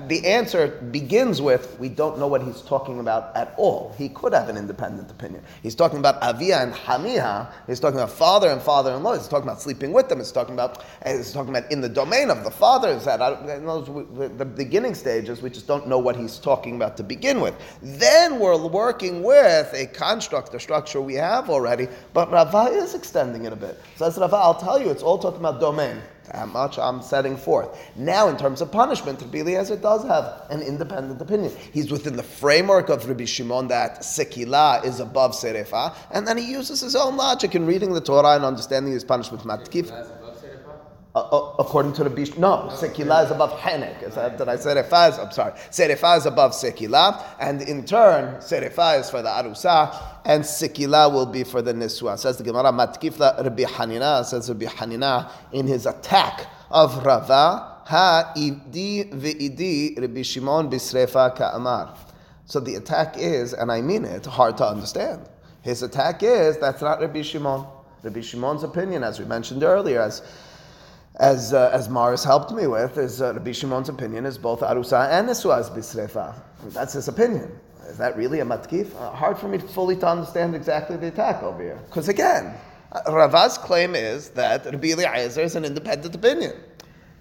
The 0.08 0.26
answer 0.26 0.70
begins 0.92 1.44
with 1.44 1.78
we 1.80 1.90
don't 1.90 2.18
know 2.18 2.26
what 2.26 2.42
he's 2.42 2.62
talking 2.62 3.00
about 3.00 3.36
at 3.36 3.54
all. 3.56 3.94
He 4.00 4.10
could 4.10 4.34
have 4.34 4.50
an 4.50 4.58
independent 4.58 5.12
opinion. 5.12 5.44
He's 5.62 5.76
talking 5.76 6.00
about 6.00 6.24
Avia 6.24 6.64
and 6.64 6.74
Hamiha. 6.74 7.52
He's 7.68 7.80
talking 7.80 8.00
about 8.00 8.10
father 8.10 8.50
and 8.50 8.60
father-in-law. 8.60 9.14
He's 9.14 9.28
talking 9.28 9.48
about 9.48 9.62
sleeping 9.62 9.94
with 9.94 10.10
them. 10.10 10.18
He's 10.18 10.32
talking 10.32 10.56
about 10.56 10.84
he's 11.06 11.32
talking 11.32 11.56
about 11.56 11.72
in 11.72 11.82
the 11.82 11.90
domain 11.90 12.32
of 12.32 12.44
the 12.44 12.52
father. 12.52 12.90
Is 12.90 13.06
that 13.06 13.20
the 13.20 14.46
beginning 14.46 14.96
stages 14.96 15.44
we 15.44 15.52
just 15.52 15.68
don't 15.68 15.88
know 15.88 16.00
what 16.00 16.16
he's 16.16 16.40
talking 16.40 16.78
about 16.78 16.98
to 16.98 17.04
begin 17.04 17.42
with. 17.42 17.54
Then 17.84 18.40
we're 18.40 18.58
working 18.58 19.22
with 19.22 19.72
a 19.74 19.86
construct, 19.86 20.56
a 20.56 20.60
structure 20.60 21.00
we 21.00 21.14
have 21.14 21.52
already, 21.52 21.88
but 22.14 22.23
Rava 22.32 22.72
is 22.72 22.94
extending 22.94 23.46
it 23.46 23.54
a 23.54 23.56
bit. 23.56 23.80
So 23.96 24.06
says 24.10 24.18
Rava, 24.18 24.36
I'll 24.36 24.56
tell 24.56 24.80
you, 24.80 24.90
it's 24.90 25.04
all 25.04 25.18
talking 25.18 25.40
about 25.40 25.60
domain. 25.60 26.02
How 26.32 26.46
much 26.46 26.80
I'm 26.80 27.02
setting 27.02 27.36
forth. 27.36 27.78
Now, 27.98 28.30
in 28.30 28.38
terms 28.38 28.62
of 28.62 28.72
punishment, 28.72 29.22
Rabbi 29.22 29.40
Eliezer 29.40 29.76
does 29.76 30.04
have 30.06 30.46
an 30.50 30.62
independent 30.62 31.22
opinion. 31.22 31.52
He's 31.74 31.92
within 31.92 32.16
the 32.16 32.24
framework 32.24 32.88
of 32.88 33.08
Rabbi 33.08 33.26
Shimon 33.26 33.68
that 33.68 34.00
sekila 34.00 34.86
is 34.86 35.02
above 35.02 35.34
serefa, 35.34 35.94
and 36.12 36.26
then 36.26 36.38
he 36.38 36.50
uses 36.50 36.80
his 36.80 36.96
own 36.96 37.18
logic 37.18 37.56
in 37.56 37.66
reading 37.66 37.94
the 37.94 38.02
Torah 38.02 38.36
and 38.36 38.46
understanding 38.46 38.94
his 38.94 39.04
punishment. 39.04 39.44
Matkif. 39.44 39.92
Uh, 41.16 41.20
uh, 41.20 41.56
according 41.60 41.94
to 41.94 42.04
the 42.04 42.10
Bish, 42.10 42.36
no, 42.38 42.70
Sekila 42.72 43.26
is 43.26 43.30
above 43.30 43.52
Henek. 43.60 44.00
Did 44.00 44.50
I 44.50 44.56
say 44.56 44.74
Serefa 44.74 45.24
I'm 45.24 45.32
sorry. 45.32 45.52
Serefa 45.70 46.18
is 46.18 46.26
above 46.26 46.54
Sekila, 46.54 47.24
and 47.40 47.62
in 47.62 47.86
turn, 47.86 48.38
Serefa 48.38 49.00
is 49.00 49.12
for 49.12 49.22
the 49.22 49.30
Arusa, 49.30 49.96
and 50.26 50.44
Sekila 50.44 51.14
will 51.14 51.28
be 51.28 51.44
for 51.44 51.62
the 51.62 51.72
Niswa. 51.72 52.18
Says 52.18 52.38
the 52.38 52.44
Gemara, 52.44 52.72
Matkifla 52.72 53.44
Rabbi 53.44 53.64
Hanina, 53.64 54.26
says 54.26 54.50
Rabbi 54.50 54.66
Hanina, 54.66 55.30
in 55.52 55.68
his 55.68 55.86
attack 55.86 56.48
of 56.72 57.06
Rava, 57.06 57.74
Ha 57.86 58.34
idi 58.36 59.12
ve'idi 59.12 60.00
Rabbi 60.00 60.22
Shimon 60.22 60.70
bisrefa 60.70 61.36
ka'amar. 61.36 61.96
So 62.46 62.60
the 62.60 62.76
attack 62.76 63.16
is, 63.18 63.54
and 63.54 63.72
I 63.72 63.82
mean 63.82 64.06
it, 64.06 64.26
hard 64.26 64.58
to 64.58 64.66
understand. 64.66 65.30
His 65.62 65.84
attack 65.84 66.24
is, 66.24 66.58
that's 66.58 66.82
not 66.82 67.02
Rabbi 67.02 67.22
Shimon. 67.22 67.68
Rabbi 68.02 68.22
Shimon's 68.22 68.64
opinion, 68.64 69.04
as 69.04 69.20
we 69.20 69.26
mentioned 69.26 69.64
earlier, 69.64 70.02
as 70.02 70.22
as 71.18 71.54
uh, 71.54 71.70
as 71.72 71.90
Mars 71.90 72.24
helped 72.24 72.52
me 72.52 72.68
with, 72.68 72.98
is 72.98 73.22
uh, 73.22 73.34
Rabbi 73.34 73.52
Shimon's 73.52 73.90
opinion 73.90 74.26
is 74.26 74.38
both 74.38 74.62
Arusa 74.62 75.10
and 75.12 75.30
Nesua 75.30 75.60
is 75.62 75.70
Bisrefa. 75.70 76.34
That's 76.70 76.94
his 76.94 77.08
opinion. 77.08 77.60
Is 77.88 77.98
that 77.98 78.18
really 78.18 78.40
a 78.40 78.46
matkif? 78.46 78.96
Uh, 78.96 79.12
hard 79.12 79.38
for 79.38 79.48
me 79.48 79.58
to 79.58 79.68
fully 79.68 79.96
to 79.98 80.08
understand 80.08 80.56
exactly 80.56 80.98
the 80.98 81.08
attack 81.08 81.44
over 81.44 81.62
here. 81.62 81.80
Because 81.86 82.08
again, 82.08 82.56
uh, 82.92 83.02
Rava's 83.12 83.58
claim 83.58 83.94
is 83.94 84.30
that 84.32 84.66
Rabbi 84.66 84.94
Eliezer 84.94 85.42
is 85.42 85.56
an 85.56 85.66
independent 85.66 86.16
opinion. 86.16 86.54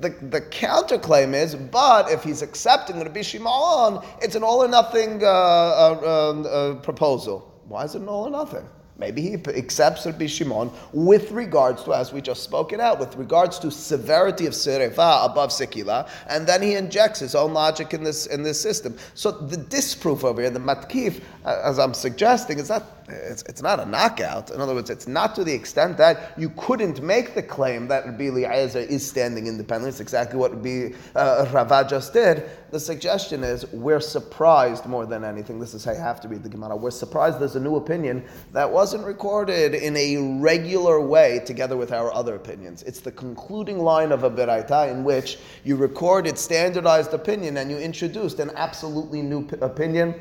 The, 0.01 0.09
the 0.09 0.41
counterclaim 0.41 1.35
is, 1.35 1.55
but 1.55 2.11
if 2.11 2.25
he's 2.25 2.43
accepting 2.43 2.99
Rabbi 2.99 3.23
Shimon, 3.23 4.05
it's 4.21 4.35
an 4.35 4.43
all 4.43 4.65
or 4.65 4.69
nothing 4.69 5.23
uh, 5.23 5.27
uh, 5.27 6.31
um, 6.33 6.47
uh, 6.47 6.81
proposal. 6.81 7.61
Why 7.69 7.85
is 7.85 7.95
it 7.95 8.03
an 8.03 8.09
all 8.09 8.27
or 8.27 8.31
nothing? 8.31 8.67
Maybe 9.03 9.21
he 9.23 9.35
accepts 9.35 10.07
Rabbi 10.07 10.29
Shimon 10.29 10.71
with 10.93 11.33
regards 11.33 11.83
to, 11.83 11.93
as 11.93 12.13
we 12.13 12.21
just 12.21 12.45
spoke 12.45 12.73
it 12.73 12.79
out, 12.79 13.01
with 13.01 13.17
regards 13.17 13.59
to 13.59 13.69
severity 13.69 14.47
of 14.47 14.53
Serefa 14.53 15.27
above 15.29 15.51
Sekila, 15.51 16.09
and 16.29 16.47
then 16.47 16.63
he 16.63 16.77
injects 16.77 17.19
his 17.19 17.35
own 17.35 17.53
logic 17.53 17.95
in 17.95 18.05
this 18.05 18.27
in 18.27 18.45
this 18.45 18.61
system. 18.61 18.97
So 19.15 19.33
the 19.33 19.57
disproof 19.57 20.23
over 20.23 20.41
here, 20.41 20.51
the 20.51 20.61
matkif, 20.61 21.21
as 21.45 21.81
I'm 21.81 21.95
suggesting, 21.95 22.61
is 22.61 22.69
that 22.69 22.85
it's, 23.09 23.43
it's 23.43 23.63
not 23.63 23.81
a 23.81 23.87
knockout. 23.87 24.51
In 24.51 24.61
other 24.61 24.75
words, 24.75 24.91
it's 24.91 25.09
not 25.09 25.35
to 25.35 25.45
the 25.45 25.53
extent 25.53 25.97
that 25.99 26.33
you 26.39 26.51
couldn't 26.51 27.03
make 27.03 27.35
the 27.35 27.43
claim 27.43 27.89
that 27.89 28.07
Rabbi 28.07 28.25
Eliezer 28.25 28.79
is 28.79 29.07
standing 29.07 29.47
independently. 29.47 29.91
It's 29.91 30.01
exactly 30.01 30.39
what 30.39 30.53
Rabbi 30.53 30.95
uh, 31.15 31.49
Rava 31.53 31.87
just 31.89 32.13
did. 32.13 32.49
The 32.71 32.81
suggestion 32.81 33.45
is 33.45 33.67
we're 33.73 34.01
surprised 34.01 34.87
more 34.87 35.05
than 35.05 35.25
anything. 35.25 35.59
This 35.61 35.75
is 35.75 35.85
how 35.85 35.93
you 35.93 35.99
have 35.99 36.21
to 36.23 36.29
read 36.29 36.43
the 36.43 36.49
Gemara. 36.49 36.77
We're 36.77 36.91
surprised 36.91 37.39
there's 37.39 37.57
a 37.57 37.61
new 37.61 37.77
opinion 37.77 38.25
that 38.53 38.71
wasn't 38.93 39.09
recorded 39.09 39.75
in 39.75 39.97
a 39.97 40.19
regular 40.39 41.01
way 41.01 41.41
together 41.47 41.79
with 41.79 41.93
our 41.93 42.13
other 42.13 42.35
opinions. 42.35 42.83
It's 42.83 43.01
the 43.01 43.11
concluding 43.11 43.79
line 43.79 44.13
of 44.13 44.23
a 44.23 44.31
Beraita 44.31 44.93
in 44.93 45.03
which 45.03 45.39
you 45.65 45.77
recorded 45.77 46.37
standardized 46.37 47.15
opinion 47.15 47.57
and 47.57 47.71
you 47.71 47.79
introduced 47.79 48.39
an 48.39 48.51
absolutely 48.55 49.23
new 49.23 49.49
opinion 49.63 50.15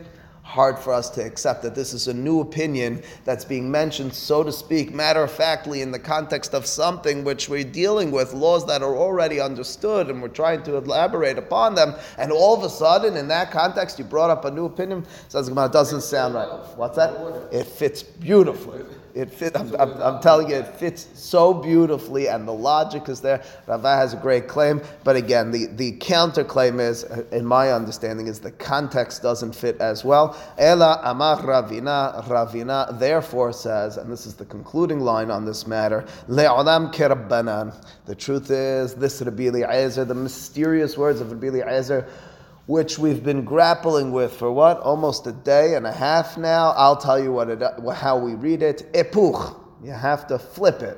hard 0.44 0.78
for 0.78 0.92
us 0.92 1.10
to 1.10 1.24
accept 1.24 1.64
that 1.64 1.76
this 1.76 1.94
is 1.94 2.08
a 2.08 2.14
new 2.14 2.42
opinion 2.42 3.02
that's 3.24 3.46
being 3.46 3.72
mentioned, 3.72 4.14
so 4.14 4.44
to 4.44 4.52
speak, 4.52 4.94
matter 4.94 5.24
of 5.24 5.32
factly 5.32 5.82
in 5.82 5.92
the 5.92 6.00
context 6.00 6.54
of 6.54 6.66
something 6.66 7.24
which 7.24 7.48
we're 7.48 7.64
dealing 7.64 8.12
with, 8.12 8.34
laws 8.34 8.66
that 8.68 8.82
are 8.82 8.96
already 8.96 9.40
understood, 9.40 10.10
and 10.10 10.22
we're 10.22 10.28
trying 10.28 10.62
to 10.64 10.76
elaborate 10.76 11.38
upon 11.38 11.76
them. 11.76 11.96
And 12.18 12.32
all 12.32 12.56
of 12.58 12.64
a 12.64 12.70
sudden, 12.70 13.16
in 13.16 13.28
that 13.30 13.52
context, 13.52 13.98
you 14.00 14.06
brought 14.06 14.30
up 14.30 14.46
a 14.46 14.52
new 14.52 14.66
opinion. 14.66 15.06
Says 15.30 15.48
it 15.48 15.56
doesn't 15.56 16.02
sound 16.02 16.34
right. 16.34 16.50
What's 16.76 16.98
that? 16.98 17.50
It 17.52 17.66
fits 17.66 18.04
beautifully. 18.04 18.84
It 19.14 19.32
fit, 19.32 19.58
I'm, 19.58 19.76
I'm, 19.76 19.92
I'm, 20.02 20.22
telling 20.22 20.50
you, 20.50 20.56
it 20.56 20.68
fits 20.68 21.08
so 21.14 21.54
beautifully, 21.54 22.28
and 22.28 22.48
the 22.48 22.54
logic 22.54 23.10
is 23.10 23.22
there. 23.22 23.44
Rava 23.68 23.96
has 23.96 24.14
a 24.14 24.18
great 24.18 24.48
claim, 24.48 24.82
but 25.04 25.16
again, 25.16 25.52
the, 25.52 25.68
the 25.68 25.98
counterclaim 25.98 26.80
is, 26.80 27.04
in 27.32 27.46
my 27.46 27.72
understanding, 27.72 28.28
is 28.28 28.40
the 28.40 28.52
context 28.52 29.22
doesn't 29.22 29.54
fit 29.54 29.80
as 29.82 30.04
well. 30.04 30.38
Ela 30.58 31.02
amar 31.04 31.38
Ravina, 31.38 32.24
Ravina 32.26 32.98
therefore 33.00 33.54
says, 33.54 33.98
and 33.98 34.12
this 34.12 34.26
is 34.26 34.36
the 34.36 34.46
concluding 34.46 35.00
line 35.00 35.32
on 35.32 35.46
this 35.46 35.68
matter, 35.68 36.06
le'olam 36.28 36.94
kerabbanan. 36.94 37.76
The 38.06 38.16
truth 38.16 38.50
is, 38.52 38.94
this 38.96 39.22
Rabbi 39.22 39.44
Eliezer, 39.44 40.06
the 40.06 40.14
mysterious 40.14 40.98
words 40.98 41.22
of 41.22 41.32
Rabbi 41.32 41.48
Eliezer, 41.48 42.08
which 42.68 43.00
we've 43.00 43.24
been 43.24 43.44
grappling 43.44 44.12
with 44.12 44.34
for 44.34 44.52
what? 44.52 44.80
Almost 44.80 45.28
a 45.28 45.32
day 45.32 45.76
and 45.76 45.86
a 45.86 45.92
half 45.92 46.38
now. 46.38 46.74
I'll 46.78 46.98
tell 46.98 47.22
you 47.22 47.32
what 47.34 47.50
it, 47.50 47.62
how 47.94 48.18
we 48.18 48.36
read 48.36 48.62
it. 48.62 48.92
Epuch. 48.94 49.58
You 49.84 49.92
have 49.92 50.28
to 50.28 50.38
flip 50.38 50.82
it. 50.82 50.98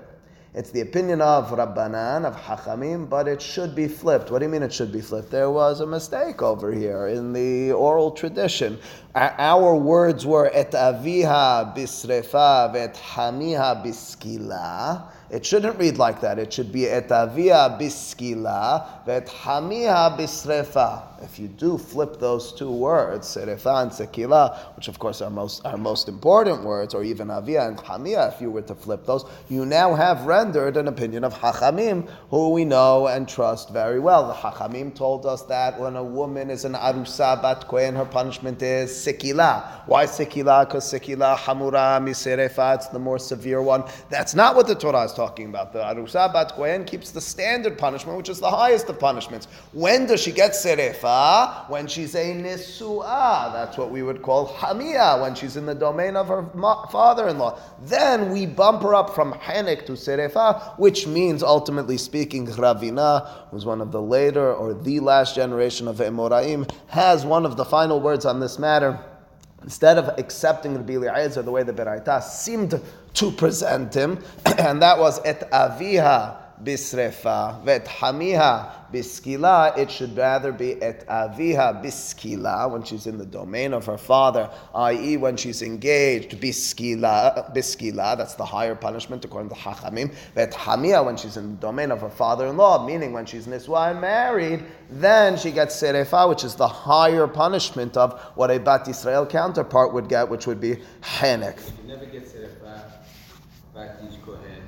It's 0.56 0.70
the 0.70 0.82
opinion 0.82 1.20
of 1.20 1.50
Rabbanan, 1.50 2.26
of 2.26 2.36
Hachamim, 2.36 3.10
but 3.10 3.28
it 3.28 3.42
should 3.42 3.74
be 3.74 3.88
flipped. 3.88 4.30
What 4.30 4.38
do 4.38 4.46
you 4.46 4.52
mean 4.52 4.62
it 4.62 4.72
should 4.72 4.92
be 4.92 5.02
flipped? 5.02 5.32
There 5.32 5.50
was 5.50 5.80
a 5.80 5.88
mistake 5.88 6.44
over 6.44 6.72
here 6.72 7.08
in 7.08 7.34
the 7.34 7.72
oral 7.72 8.12
tradition. 8.12 8.78
Our 9.16 9.74
words 9.74 10.28
were 10.28 10.52
et 10.54 10.74
aviha 10.74 11.76
bisrefa 11.76 12.76
et 12.76 12.94
hamiha 12.94 13.84
biskila. 13.84 15.06
It 15.32 15.44
shouldn't 15.44 15.80
read 15.80 15.98
like 15.98 16.22
that. 16.22 16.38
It 16.38 16.54
should 16.54 16.72
be 16.72 16.88
et 16.88 17.12
avia 17.12 17.76
biskila 17.80 19.06
vet 19.08 19.26
hamia 19.26 20.16
bisrefa. 20.16 21.13
If 21.24 21.40
you 21.40 21.48
do 21.48 21.78
flip 21.78 22.20
those 22.20 22.52
two 22.54 22.72
words, 22.72 23.28
serefa 23.28 23.82
and 23.82 23.92
sekila, 23.92 24.76
which 24.76 24.88
of 24.88 25.00
course 25.00 25.22
are 25.22 25.30
most 25.30 25.66
are 25.66 25.78
most 25.78 26.10
important 26.10 26.64
words, 26.64 26.94
or 26.94 27.04
even 27.04 27.32
avia 27.32 27.68
and 27.68 27.78
hamia, 27.78 28.34
if 28.34 28.42
you 28.42 28.52
were 28.52 28.62
to 28.64 28.76
flip 28.76 29.06
those, 29.06 29.26
you 29.50 29.66
now 29.66 29.96
have 29.96 30.26
rendered 30.26 30.78
an 30.78 30.88
opinion 30.88 31.24
of 31.24 31.34
hachamim, 31.34 32.10
who 32.30 32.50
we 32.50 32.66
know 32.66 33.08
and 33.08 33.28
trust 33.28 33.72
very 33.72 34.00
well. 34.00 34.28
The 34.28 34.34
hachamim 34.34 34.94
told 34.94 35.26
us 35.26 35.44
that 35.44 35.80
when 35.80 35.96
a 35.96 36.04
woman 36.04 36.50
is 36.50 36.66
an 36.66 36.74
arusa 36.74 37.42
bat 37.42 37.64
her 37.72 38.06
punishment 38.06 38.62
is 38.62 38.92
sekila. 38.92 39.88
Why 39.88 40.06
sekila? 40.06 40.68
Because 40.68 40.92
sekila 40.92 41.38
hamura 41.38 42.00
miserefa. 42.02 42.76
It's 42.76 42.88
the 42.88 43.00
more 43.00 43.20
severe 43.20 43.62
one. 43.62 43.84
That's 44.10 44.36
not 44.36 44.56
what 44.56 44.68
the 44.68 44.76
Torah 44.76 45.04
is 45.04 45.14
talking 45.14 45.48
about. 45.48 45.74
The 45.74 45.80
Arusa 45.80 46.32
Bat 46.34 46.88
keeps 46.88 47.12
the 47.12 47.22
standard 47.22 47.78
punishment, 47.78 48.18
which 48.18 48.30
is 48.30 48.40
the 48.40 48.50
highest 48.50 48.90
of 48.90 49.00
punishments. 49.00 49.48
When 49.72 50.06
does 50.08 50.22
she 50.22 50.32
get 50.32 50.52
Serefa? 50.52 51.13
When 51.68 51.88
she's 51.88 52.16
a 52.16 52.34
Nisua. 52.34 53.54
That's 53.54 53.78
what 53.78 53.92
we 53.92 54.04
would 54.04 54.22
call 54.22 54.48
Hamia, 54.48 55.22
when 55.22 55.36
she's 55.36 55.58
in 55.58 55.66
the 55.66 55.76
domain 55.76 56.16
of 56.16 56.28
her 56.28 56.44
father 56.92 57.28
in 57.28 57.38
law. 57.38 57.60
Then 57.82 58.32
we 58.32 58.46
bump 58.46 58.82
her 58.84 58.96
up 58.96 59.14
from 59.14 59.34
Hanik 59.34 59.86
to 59.86 59.94
Serefa, 59.94 60.78
which 60.80 61.08
means, 61.08 61.44
ultimately 61.44 61.98
speaking, 61.98 62.48
Ravina, 62.48 63.50
who's 63.50 63.66
one 63.66 63.82
of 63.82 63.92
the 63.92 64.02
later 64.02 64.54
or 64.54 64.74
the 64.74 65.00
last 65.00 65.36
generation 65.36 65.88
of 65.88 65.98
Emoraim, 65.98 66.70
has 66.88 67.26
one 67.26 67.46
of 67.46 67.58
the 67.58 67.66
final 67.66 68.00
words 68.00 68.26
on 68.26 68.40
this 68.40 68.58
matter. 68.58 69.00
Instead 69.62 69.98
of 69.98 70.20
accepting 70.20 70.76
Rabbi 70.76 70.94
Eliezer 70.94 71.42
the 71.42 71.52
way 71.52 71.64
the 71.64 71.72
Beraita 71.72 72.22
seemed 72.22 72.80
to 73.14 73.32
present 73.32 73.94
him, 73.94 74.22
and 74.58 74.82
that 74.82 75.00
was 75.00 75.22
et 75.24 75.50
aviha 75.52 76.43
bisrefa, 76.64 77.64
vet 77.64 77.86
hamiha 77.86 78.72
biskila, 78.92 79.78
it 79.78 79.90
should 79.90 80.16
rather 80.16 80.52
be 80.52 80.82
et 80.82 81.06
aviha 81.08 81.84
biskila, 81.84 82.70
when 82.72 82.84
she's 82.84 83.08
in 83.08 83.18
the 83.18 83.26
domain 83.26 83.74
of 83.74 83.86
her 83.86 83.98
father, 83.98 84.50
i.e., 84.76 85.18
when 85.18 85.36
she's 85.36 85.62
engaged, 85.62 86.40
biskila, 86.40 87.54
biskila, 87.56 88.18
that's 88.18 88.36
the 88.36 88.46
higher 88.46 88.76
punishment 88.76 89.26
according 89.26 89.50
to 89.50 89.56
Hachamim, 89.56 90.14
vet 90.36 90.52
hamia, 90.54 91.04
when 91.04 91.18
she's 91.18 91.38
in 91.38 91.52
the 91.52 91.62
domain 91.62 91.92
of 91.92 92.02
her 92.02 92.10
father 92.10 92.48
in 92.48 92.58
law, 92.58 92.86
meaning 92.86 93.14
when 93.14 93.26
she's 93.26 93.48
niswa 93.48 93.92
and 93.92 94.02
married, 94.02 94.64
then 94.90 95.38
she 95.38 95.52
gets 95.52 95.76
serefa, 95.82 96.30
which 96.30 96.44
is 96.44 96.56
the 96.56 96.68
higher 96.68 97.28
punishment 97.28 97.98
of 97.98 98.20
what 98.36 98.52
a 98.52 98.60
Bat 98.60 98.88
Israel 98.88 99.26
counterpart 99.26 99.94
would 99.94 100.08
get, 100.08 100.30
which 100.30 100.48
would 100.48 100.62
be 100.62 100.78
henek. 101.02 101.60
You 101.82 101.88
never 101.88 102.06
get 102.06 102.26
serefa 102.26 102.94
each 103.76 104.22
Kohen. 104.24 104.63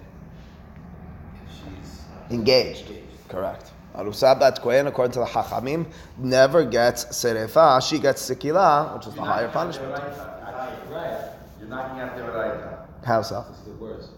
Engaged. 2.29 2.91
Correct. 3.29 3.71
Arusa 3.95 4.37
bat 4.37 4.61
Kohen, 4.61 4.87
according 4.87 5.13
to 5.13 5.19
the 5.19 5.25
Hachamim, 5.25 5.85
never 6.17 6.65
gets 6.65 7.05
serefa. 7.05 7.81
She 7.87 7.99
gets 7.99 8.29
sikila, 8.29 8.97
which 8.97 9.07
is 9.07 9.13
the 9.13 9.21
higher 9.21 9.47
punishment. 9.47 9.91
Right. 9.93 11.29
You're 11.59 11.69
knocking 11.69 12.01
out 12.01 12.15
the 12.17 12.23
Oraita. 12.23 13.05
How 13.05 13.21
so? 13.21 13.45
It's 13.49 13.61
the 13.61 13.71
words. 13.73 14.09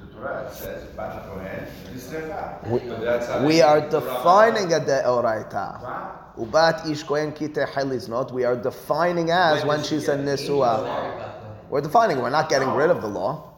The 0.00 0.14
Torah 0.14 0.50
says, 0.52 0.84
Bat 0.96 1.26
Kohen, 1.26 1.66
is 1.94 2.02
Sefer. 2.02 2.58
We, 2.66 3.46
we 3.46 3.62
are 3.62 3.80
defining 3.80 4.72
a 4.72 4.80
deoraita. 4.80 6.36
Ubat 6.38 6.90
ish 6.90 7.02
kohen 7.02 7.32
kite 7.32 8.08
not. 8.08 8.32
We 8.32 8.44
are 8.44 8.56
defining 8.56 9.30
as 9.30 9.64
when 9.64 9.82
she's 9.82 10.08
a 10.08 10.16
nisua. 10.16 11.32
We're 11.68 11.80
defining. 11.80 12.18
We're 12.18 12.30
not 12.30 12.48
getting 12.48 12.70
rid 12.70 12.90
of 12.90 13.02
the 13.02 13.08
law. 13.08 13.52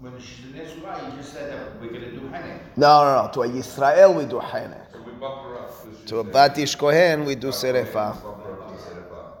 When, 0.00 0.20
she's 0.20 0.44
in 0.44 0.52
Nesua, 0.52 1.10
you 1.10 1.16
just 1.16 1.32
said 1.32 1.50
that 1.50 1.80
we're 1.80 1.88
do 1.88 1.98
Henning. 1.98 2.13
No, 2.76 3.04
no, 3.04 3.22
no. 3.26 3.32
To 3.32 3.42
a 3.42 3.48
Yisrael 3.48 4.16
we 4.16 4.24
do 4.24 4.38
up. 4.38 6.06
To 6.06 6.18
a 6.18 6.24
bat 6.24 6.58
ish 6.58 6.74
kohen 6.74 7.24
we 7.24 7.34
do 7.34 7.48
serefa. 7.48 8.16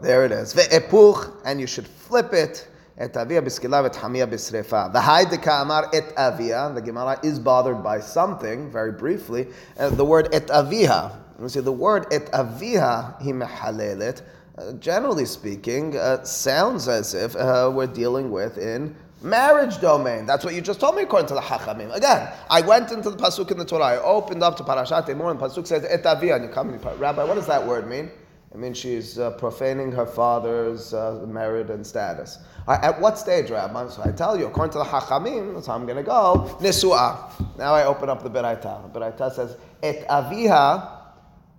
There 0.00 0.24
it 0.24 0.32
is. 0.32 0.54
Ve'epuch, 0.54 1.32
and 1.44 1.60
you 1.60 1.66
should 1.66 1.86
flip 1.86 2.32
it. 2.32 2.68
Et 2.96 3.16
avia 3.16 3.42
b'skila 3.42 3.88
v'et 3.88 3.94
hamia 3.94 4.26
b'srefa. 4.26 4.92
The 4.92 5.00
haidika 5.00 5.62
amar 5.62 5.90
et 5.92 6.12
avia. 6.16 6.70
The 6.74 6.80
Gemara 6.80 7.18
is 7.24 7.38
bothered 7.38 7.82
by 7.82 8.00
something, 8.00 8.70
very 8.70 8.92
briefly. 8.92 9.48
Uh, 9.78 9.90
the 9.90 10.04
word 10.04 10.28
et 10.32 10.46
aviha. 10.48 11.12
You 11.40 11.48
see, 11.48 11.60
the 11.60 11.72
word 11.72 12.06
et 12.12 12.30
aviha, 12.32 13.20
he 13.20 13.32
mehalelet, 13.32 14.22
uh, 14.56 14.72
generally 14.74 15.24
speaking, 15.24 15.96
uh, 15.96 16.22
sounds 16.22 16.86
as 16.86 17.14
if 17.14 17.34
uh, 17.34 17.70
we're 17.74 17.88
dealing 17.88 18.30
with 18.30 18.58
in 18.58 18.94
marriage 19.24 19.80
domain. 19.80 20.26
That's 20.26 20.44
what 20.44 20.54
you 20.54 20.60
just 20.60 20.78
told 20.78 20.94
me 20.94 21.02
according 21.02 21.28
to 21.28 21.34
the 21.34 21.40
Hachamim. 21.40 21.92
Again, 21.94 22.30
I 22.50 22.60
went 22.60 22.92
into 22.92 23.10
the 23.10 23.16
Pasuk 23.16 23.50
in 23.50 23.58
the 23.58 23.64
Torah. 23.64 23.84
I 23.84 23.96
opened 23.96 24.42
up 24.42 24.56
to 24.58 24.62
Parashat 24.62 25.06
Emor, 25.06 25.30
and 25.30 25.40
Pasuk 25.40 25.66
says 25.66 25.84
et 25.88 26.04
avia. 26.04 26.36
And 26.36 26.44
you 26.44 26.50
come 26.50 26.68
and 26.68 27.00
Rabbi, 27.00 27.24
what 27.24 27.34
does 27.34 27.46
that 27.46 27.66
word 27.66 27.88
mean? 27.88 28.10
It 28.52 28.58
means 28.58 28.78
she's 28.78 29.18
uh, 29.18 29.32
profaning 29.32 29.90
her 29.90 30.06
father's 30.06 30.94
uh, 30.94 31.24
merit 31.26 31.70
and 31.70 31.84
status. 31.84 32.38
At 32.68 33.00
what 33.00 33.18
stage, 33.18 33.50
Rabbi? 33.50 33.88
So 33.88 34.02
I 34.04 34.12
tell 34.12 34.38
you, 34.38 34.46
according 34.46 34.72
to 34.74 34.78
the 34.78 34.84
Hachamim, 34.84 35.54
that's 35.54 35.66
how 35.66 35.74
I'm 35.74 35.86
going 35.86 35.96
to 35.96 36.04
go. 36.04 36.56
Nisua. 36.60 37.58
Now 37.58 37.74
I 37.74 37.84
open 37.84 38.08
up 38.08 38.22
the 38.22 38.30
Beraita. 38.30 38.92
The 38.92 39.00
Beraita 39.00 39.32
says, 39.32 39.56
Et 39.82 40.06
aviha, 40.06 41.00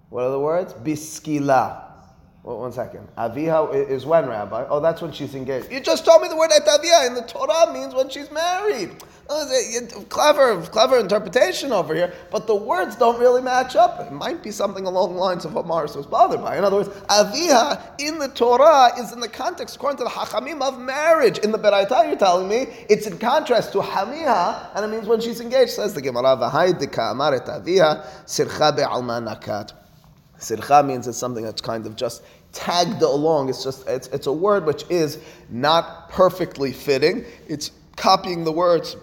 what 0.09 0.23
are 0.23 0.31
the 0.31 0.39
words? 0.39 0.73
Biskila. 0.73 1.81
Well, 2.45 2.59
one 2.59 2.71
second. 2.71 3.07
Aviha 3.17 3.89
is 3.89 4.05
when, 4.05 4.27
Rabbi? 4.27 4.67
Oh, 4.69 4.79
that's 4.79 5.01
when 5.01 5.11
she's 5.11 5.33
engaged. 5.33 5.71
You 5.71 5.79
just 5.79 6.05
told 6.05 6.21
me 6.21 6.27
the 6.27 6.35
word 6.35 6.51
et 6.55 6.63
aviha 6.63 7.07
in 7.07 7.15
the 7.15 7.23
Torah 7.23 7.73
means 7.73 7.95
when 7.95 8.07
she's 8.07 8.29
married. 8.29 8.91
Oh, 9.27 9.49
Clever, 10.09 10.61
clever 10.67 10.99
interpretation 10.99 11.71
over 11.71 11.95
here, 11.95 12.13
but 12.29 12.45
the 12.45 12.53
words 12.53 12.95
don't 12.97 13.19
really 13.19 13.41
match 13.41 13.75
up. 13.75 13.99
It 13.99 14.11
might 14.11 14.43
be 14.43 14.51
something 14.51 14.85
along 14.85 15.15
the 15.15 15.19
lines 15.19 15.43
of 15.43 15.55
what 15.55 15.65
Morris 15.65 15.95
was 15.95 16.05
bothered 16.05 16.39
by. 16.41 16.55
In 16.55 16.63
other 16.63 16.75
words, 16.75 16.89
aviha 16.89 17.81
in 17.97 18.19
the 18.19 18.27
Torah 18.27 18.91
is 18.99 19.11
in 19.11 19.21
the 19.21 19.27
context, 19.27 19.77
according 19.77 19.97
to 19.97 20.03
the 20.03 20.11
Hachamim, 20.11 20.61
of 20.61 20.79
marriage. 20.79 21.39
In 21.39 21.51
the 21.51 21.57
Beraita, 21.57 22.05
you're 22.05 22.15
telling 22.15 22.47
me 22.47 22.67
it's 22.87 23.07
in 23.07 23.17
contrast 23.17 23.71
to 23.71 23.79
hamiha, 23.79 24.69
and 24.75 24.85
it 24.85 24.95
means 24.95 25.07
when 25.07 25.19
she's 25.19 25.41
engaged. 25.41 25.71
Says 25.71 25.95
the 25.95 26.01
Gemara, 26.01 26.37
"V'haidika 26.37 27.09
amar 27.09 27.33
et 27.33 27.47
aviha 27.47 28.05
sircha 28.27 28.75
be'alma 28.75 29.19
nakat." 29.19 29.71
Sircha 30.39 30.85
means 30.85 31.07
it's 31.07 31.17
something 31.17 31.43
that's 31.43 31.61
kind 31.61 31.85
of 31.85 31.95
just 31.95 32.23
tagged 32.51 33.01
along. 33.01 33.49
It's 33.49 33.63
just 33.63 33.87
it's, 33.87 34.07
it's 34.07 34.27
a 34.27 34.33
word 34.33 34.65
which 34.65 34.85
is 34.89 35.19
not 35.49 36.09
perfectly 36.09 36.71
fitting. 36.71 37.25
It's 37.47 37.71
copying 37.95 38.43
the 38.43 38.51
words 38.51 38.97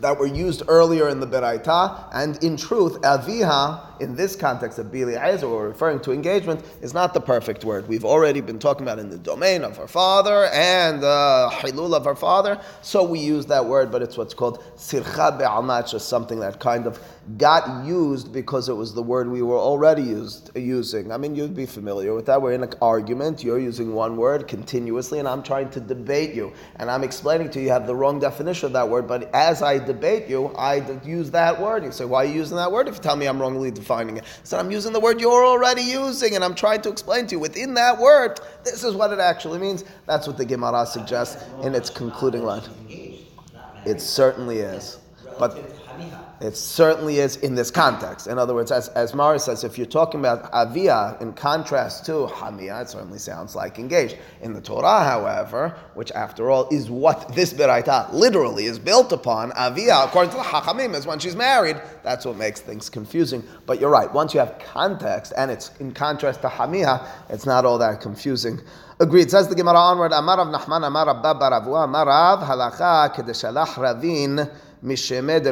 that 0.00 0.18
were 0.18 0.26
used 0.26 0.62
earlier 0.68 1.08
in 1.08 1.20
the 1.20 1.26
Beraita, 1.26 2.08
and 2.12 2.42
in 2.42 2.56
truth, 2.56 3.00
aviha, 3.02 3.93
in 4.00 4.14
this 4.14 4.36
context 4.36 4.78
of 4.78 4.86
Bili 4.86 5.16
Ezer, 5.16 5.48
we're 5.48 5.68
referring 5.68 6.00
to 6.00 6.12
engagement, 6.12 6.64
is 6.82 6.94
not 6.94 7.14
the 7.14 7.20
perfect 7.20 7.64
word. 7.64 7.88
We've 7.88 8.04
already 8.04 8.40
been 8.40 8.58
talking 8.58 8.86
about 8.86 8.98
in 8.98 9.10
the 9.10 9.18
domain 9.18 9.62
of 9.62 9.76
her 9.76 9.86
father 9.88 10.46
and 10.52 11.02
uh, 11.02 11.50
hilul 11.52 11.94
of 11.94 12.04
her 12.04 12.14
father, 12.14 12.60
so 12.82 13.04
we 13.04 13.18
use 13.18 13.46
that 13.46 13.64
word, 13.64 13.90
but 13.90 14.02
it's 14.02 14.16
what's 14.16 14.34
called 14.34 14.62
sircha 14.76 15.38
be'alma, 15.38 15.80
it's 15.80 15.90
just 15.90 16.08
something 16.08 16.40
that 16.40 16.60
kind 16.60 16.86
of 16.86 17.00
got 17.38 17.86
used 17.86 18.32
because 18.32 18.68
it 18.68 18.74
was 18.74 18.92
the 18.94 19.02
word 19.02 19.30
we 19.30 19.40
were 19.40 19.58
already 19.58 20.02
used, 20.02 20.50
using. 20.54 21.10
I 21.10 21.16
mean, 21.16 21.34
you'd 21.34 21.56
be 21.56 21.64
familiar 21.64 22.14
with 22.14 22.26
that. 22.26 22.42
We're 22.42 22.52
in 22.52 22.62
an 22.62 22.74
argument, 22.82 23.42
you're 23.42 23.58
using 23.58 23.94
one 23.94 24.16
word 24.16 24.46
continuously, 24.46 25.18
and 25.18 25.26
I'm 25.26 25.42
trying 25.42 25.70
to 25.70 25.80
debate 25.80 26.34
you, 26.34 26.52
and 26.76 26.90
I'm 26.90 27.02
explaining 27.02 27.50
to 27.50 27.58
you, 27.58 27.66
you 27.66 27.70
have 27.70 27.86
the 27.86 27.94
wrong 27.94 28.18
definition 28.18 28.66
of 28.66 28.72
that 28.74 28.88
word, 28.88 29.06
but 29.06 29.34
as 29.34 29.62
I 29.62 29.78
debate 29.78 30.28
you, 30.28 30.48
I 30.48 30.82
use 31.04 31.30
that 31.30 31.60
word. 31.60 31.84
You 31.84 31.92
say, 31.92 32.04
why 32.04 32.24
are 32.24 32.28
you 32.28 32.34
using 32.34 32.56
that 32.56 32.70
word 32.70 32.88
if 32.88 32.96
you 32.96 33.00
tell 33.00 33.16
me 33.16 33.26
I'm 33.26 33.40
wrongly 33.40 33.70
defining 33.84 34.16
it? 34.16 34.24
So 34.42 34.58
I'm 34.58 34.70
using 34.70 34.92
the 34.92 35.00
word 35.00 35.20
you're 35.20 35.44
already 35.44 35.82
using, 35.82 36.34
and 36.34 36.42
I'm 36.42 36.54
trying 36.54 36.80
to 36.82 36.88
explain 36.88 37.26
to 37.26 37.34
you 37.34 37.38
within 37.38 37.74
that 37.74 37.98
word, 37.98 38.40
this 38.64 38.82
is 38.82 38.94
what 38.94 39.12
it 39.12 39.20
actually 39.20 39.58
means. 39.58 39.84
That's 40.06 40.26
what 40.26 40.38
the 40.38 40.44
Gemara 40.46 40.86
suggests 40.86 41.44
in 41.62 41.74
its 41.74 41.90
concluding 41.90 42.44
line. 42.44 42.62
It 43.84 44.00
certainly 44.00 44.58
is. 44.60 44.98
But 45.38 45.58
it 46.40 46.56
certainly 46.56 47.18
is 47.18 47.36
in 47.36 47.54
this 47.54 47.70
context. 47.70 48.26
In 48.26 48.38
other 48.38 48.54
words, 48.54 48.70
as, 48.70 48.88
as 48.88 49.14
Mara 49.14 49.38
says, 49.38 49.64
if 49.64 49.78
you're 49.78 49.86
talking 49.86 50.20
about 50.20 50.52
avia 50.52 51.16
in 51.20 51.32
contrast 51.32 52.04
to 52.06 52.26
hamia, 52.26 52.82
it 52.82 52.90
certainly 52.90 53.18
sounds 53.18 53.54
like 53.54 53.78
engaged. 53.78 54.16
In 54.42 54.52
the 54.52 54.60
Torah, 54.60 55.04
however, 55.04 55.76
which 55.94 56.10
after 56.12 56.50
all 56.50 56.68
is 56.68 56.90
what 56.90 57.34
this 57.34 57.52
beraita 57.54 58.12
literally 58.12 58.66
is 58.66 58.78
built 58.78 59.12
upon, 59.12 59.52
avia, 59.56 59.96
according 60.04 60.30
to 60.32 60.36
the 60.36 60.42
Hachamim, 60.42 60.94
is 60.94 61.06
when 61.06 61.18
she's 61.18 61.36
married. 61.36 61.80
That's 62.02 62.24
what 62.24 62.36
makes 62.36 62.60
things 62.60 62.90
confusing. 62.90 63.42
But 63.66 63.80
you're 63.80 63.90
right. 63.90 64.12
Once 64.12 64.34
you 64.34 64.40
have 64.40 64.58
context 64.58 65.32
and 65.36 65.50
it's 65.50 65.70
in 65.78 65.92
contrast 65.92 66.42
to 66.42 66.48
hamia, 66.48 67.06
it's 67.28 67.46
not 67.46 67.64
all 67.64 67.78
that 67.78 68.00
confusing. 68.00 68.60
Agreed. 69.00 69.28
Says 69.28 69.48
the 69.48 69.56
Gemara 69.56 69.78
onward. 69.78 70.12
Amar 70.12 70.38
Rav 70.38 70.48
Nachman, 70.48 70.86
Amar 70.86 71.06
Rabba 71.06 71.34
bar 71.34 71.50
Avuha, 71.50 71.84
Amar 71.84 72.06
Rav 72.06 72.40
halacha 72.40 73.12
kedeshalach 73.14 73.76
ravin. 73.76 74.48
The 74.86 74.96
statement 74.96 75.46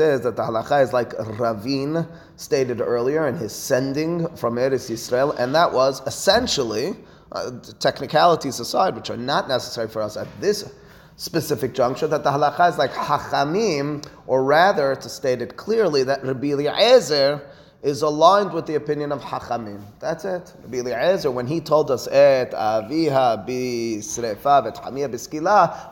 is 0.00 0.20
that 0.20 0.36
the 0.36 0.42
halacha 0.42 0.82
is 0.82 0.92
like 0.92 1.14
Ravin 1.38 2.06
stated 2.36 2.82
earlier 2.82 3.26
in 3.26 3.36
his 3.36 3.54
sending 3.54 4.28
from 4.36 4.56
Eretz 4.56 4.90
Yisrael, 4.90 5.34
and 5.38 5.54
that 5.54 5.72
was 5.72 6.06
essentially, 6.06 6.94
uh, 7.32 7.52
technicalities 7.78 8.60
aside, 8.60 8.94
which 8.94 9.08
are 9.08 9.16
not 9.16 9.48
necessary 9.48 9.88
for 9.88 10.02
us 10.02 10.18
at 10.18 10.28
this 10.42 10.74
specific 11.16 11.72
juncture, 11.72 12.06
that 12.06 12.22
the 12.22 12.30
halacha 12.30 12.70
is 12.70 12.76
like 12.76 12.92
Hachamim, 12.92 14.06
or 14.26 14.44
rather, 14.44 14.94
to 14.94 15.08
state 15.08 15.40
it 15.40 15.56
clearly, 15.56 16.02
that 16.02 16.22
Rabbi 16.22 16.48
Eliezer 16.48 17.40
is 17.82 18.02
aligned 18.02 18.52
with 18.52 18.66
the 18.66 18.76
opinion 18.76 19.10
of 19.10 19.20
Hachamim. 19.20 19.82
That's 19.98 20.24
it. 20.24 20.54
Rabbi 20.62 20.78
Eliezer, 20.78 21.32
when 21.32 21.48
he 21.48 21.60
told 21.60 21.90
us, 21.90 22.06
Et 22.08 22.52
aviha 22.52 23.44
biskila, 23.44 24.62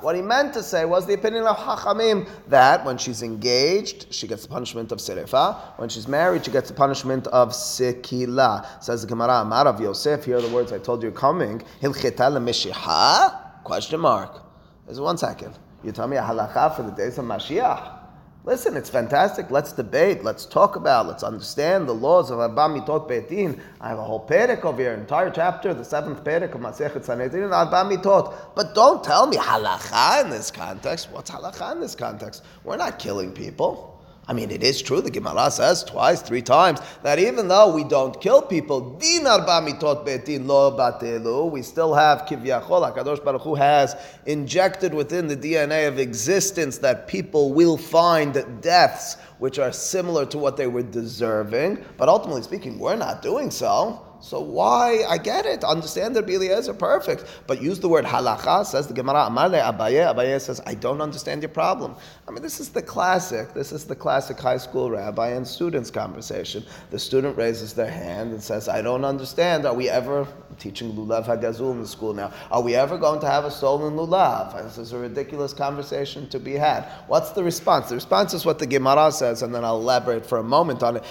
what 0.01 0.15
he 0.15 0.23
meant 0.23 0.55
to 0.55 0.63
say 0.63 0.85
was 0.85 1.07
the 1.07 1.15
opinion 1.15 1.47
of 1.47 1.57
Hachamim 1.57 2.29
that 2.47 2.85
when 2.85 2.97
she's 2.97 3.23
engaged, 3.23 4.15
she 4.15 4.29
gets 4.29 4.43
the 4.43 4.49
punishment 4.49 4.93
of 4.93 4.99
srefa. 4.99 5.57
When 5.79 5.89
she's 5.89 6.07
married, 6.07 6.45
she 6.45 6.53
gets 6.53 6.69
the 6.69 6.77
punishment 6.77 7.27
of 7.29 7.51
sikila. 7.51 8.83
Says 8.83 9.03
the 9.03 9.09
Gemara, 9.09 9.41
Amar 9.41 9.65
Rav 9.65 9.81
Yosef, 9.81 10.25
here 10.25 10.37
are 10.37 10.43
the 10.43 10.49
words 10.49 10.73
I 10.73 10.79
told 10.79 11.03
you 11.03 11.11
coming. 11.11 11.61
Lemishiha? 11.83 13.65
Question 13.65 14.01
mark. 14.01 14.43
There's 14.87 15.01
one 15.01 15.19
second. 15.19 15.59
You 15.83 15.93
tell 15.93 16.07
me 16.07 16.17
a 16.17 16.23
halacha 16.23 16.77
for 16.77 16.83
the 16.83 16.93
days 16.93 17.19
of 17.19 17.25
Mashiach. 17.25 18.00
Listen, 18.43 18.75
it's 18.75 18.89
fantastic. 18.89 19.51
Let's 19.51 19.73
debate. 19.73 20.25
Let's 20.25 20.47
talk 20.47 20.77
about. 20.77 21.07
Let's 21.07 21.23
understand 21.23 21.87
the 21.87 21.93
laws 21.93 22.31
of 22.31 22.39
Arba 22.39 22.69
Mitot 22.69 23.07
Beitin. 23.07 23.61
I 23.83 23.91
have 23.91 23.99
a 23.99 24.03
whole 24.03 24.27
perek 24.27 24.65
over 24.65 24.81
here, 24.81 24.95
entire 24.95 25.29
chapter, 25.29 25.75
the 25.75 25.85
seventh 25.85 26.25
perek 26.25 26.55
of 26.55 26.61
Masechet 26.63 27.05
Sanhedrin, 27.05 27.53
Arba 27.53 27.85
Mitot. 27.85 28.35
But 28.55 28.75
don't 28.75 29.05
tell 29.05 29.27
me 29.27 29.37
halacha 29.37 30.25
in 30.25 30.31
this 30.31 30.51
context. 30.51 31.11
What's 31.11 31.31
halacha 31.31 31.73
in 31.73 31.81
this 31.81 31.95
context? 31.95 32.43
We're 32.65 32.79
not 32.79 32.99
killing 32.99 33.31
people. 33.33 33.90
I 34.31 34.33
mean, 34.33 34.53
it 34.53 34.63
is 34.63 34.81
true. 34.81 35.01
The 35.01 35.11
Gemara 35.11 35.51
says 35.51 35.83
twice, 35.83 36.23
three 36.23 36.41
times 36.41 36.79
that 37.03 37.19
even 37.19 37.49
though 37.49 37.75
we 37.75 37.83
don't 37.83 38.21
kill 38.21 38.41
people, 38.41 38.97
din 38.97 39.27
arba 39.27 39.61
mitot 39.61 40.07
betin 40.07 40.47
lo 40.47 40.71
batelu, 40.71 41.51
we 41.51 41.63
still 41.63 41.93
have 41.95 42.27
kivyachol. 42.27 42.95
Hakadosh 42.95 43.25
Baruch 43.25 43.43
Hu 43.43 43.57
has 43.57 43.97
injected 44.27 44.95
within 44.95 45.27
the 45.27 45.37
DNA 45.37 45.89
of 45.89 45.99
existence 45.99 46.79
that 46.79 47.09
people 47.09 47.53
will 47.53 47.77
find 47.77 48.45
deaths 48.61 49.17
which 49.41 49.59
are 49.59 49.73
similar 49.73 50.25
to 50.27 50.39
what 50.39 50.57
they 50.57 50.69
were 50.69 50.85
deserving. 50.85 51.85
But 51.97 52.09
ultimately 52.09 52.43
speaking, 52.43 52.79
we're 52.79 52.95
not 52.95 53.23
doing 53.23 53.51
so. 53.51 54.10
So 54.23 54.41
why? 54.41 55.05
I 55.09 55.19
get 55.19 55.47
it. 55.47 55.65
Understand 55.65 56.15
that 56.17 56.29
Eliezer, 56.29 56.75
perfect. 56.75 57.25
But 57.47 57.63
use 57.63 57.81
the 57.81 57.89
word 57.89 58.05
halacha, 58.05 58.67
says 58.67 58.87
the 58.87 58.95
Gemara, 58.95 59.27
Amar 59.27 59.49
Abaye. 59.49 60.15
Abaye 60.15 60.41
says, 60.41 60.61
I 60.67 60.75
don't 60.75 61.01
understand 61.01 61.43
your 61.43 61.49
problem. 61.49 61.97
I 62.29 62.31
mean, 62.31 62.43
this 62.43 62.61
is 62.61 62.69
the 62.69 62.83
classic. 62.83 63.55
This 63.55 63.73
is 63.73 63.85
the 63.85 63.97
classic 63.97 64.39
high 64.39 64.59
school 64.59 64.91
rabbi 64.91 65.29
and 65.31 65.47
students 65.47 65.91
conversation. 65.91 66.65
The 66.91 66.99
student 66.99 67.37
raises 67.37 67.73
their 67.73 67.91
hand 67.91 68.33
and 68.33 68.43
says, 68.43 68.69
I 68.69 68.83
don't 68.83 69.05
understand. 69.05 69.65
Are 69.65 69.75
we 69.75 69.89
ever 69.89 70.27
teaching 70.59 70.93
lulav 70.93 71.25
hagazul 71.27 71.73
in 71.73 71.81
the 71.81 71.89
school 71.89 72.13
now? 72.13 72.33
Are 72.51 72.63
we 72.63 72.75
ever 72.75 72.99
going 72.99 73.21
to 73.21 73.27
have 73.27 73.45
a 73.45 73.51
soul 73.51 73.87
in 73.87 73.95
lulav? 73.95 74.63
This 74.63 74.79
is 74.79 74.93
a 74.93 74.99
ridiculous 74.99 75.55
conversation 75.55 76.29
to 76.29 76.39
be 76.39 76.53
had. 76.53 76.85
What's 77.07 77.31
the 77.31 77.43
response? 77.43 77.89
The 77.89 77.95
response 77.95 78.35
is 78.35 78.45
what 78.45 78.59
the 78.59 78.67
Gemara 78.67 79.11
says, 79.13 79.43
and 79.43 79.55
then 79.55 79.65
I'll 79.65 79.79
elaborate 79.79 80.27
for 80.27 80.39
a 80.39 80.45
moment 80.45 80.83
on 80.83 80.99
it. 80.99 81.05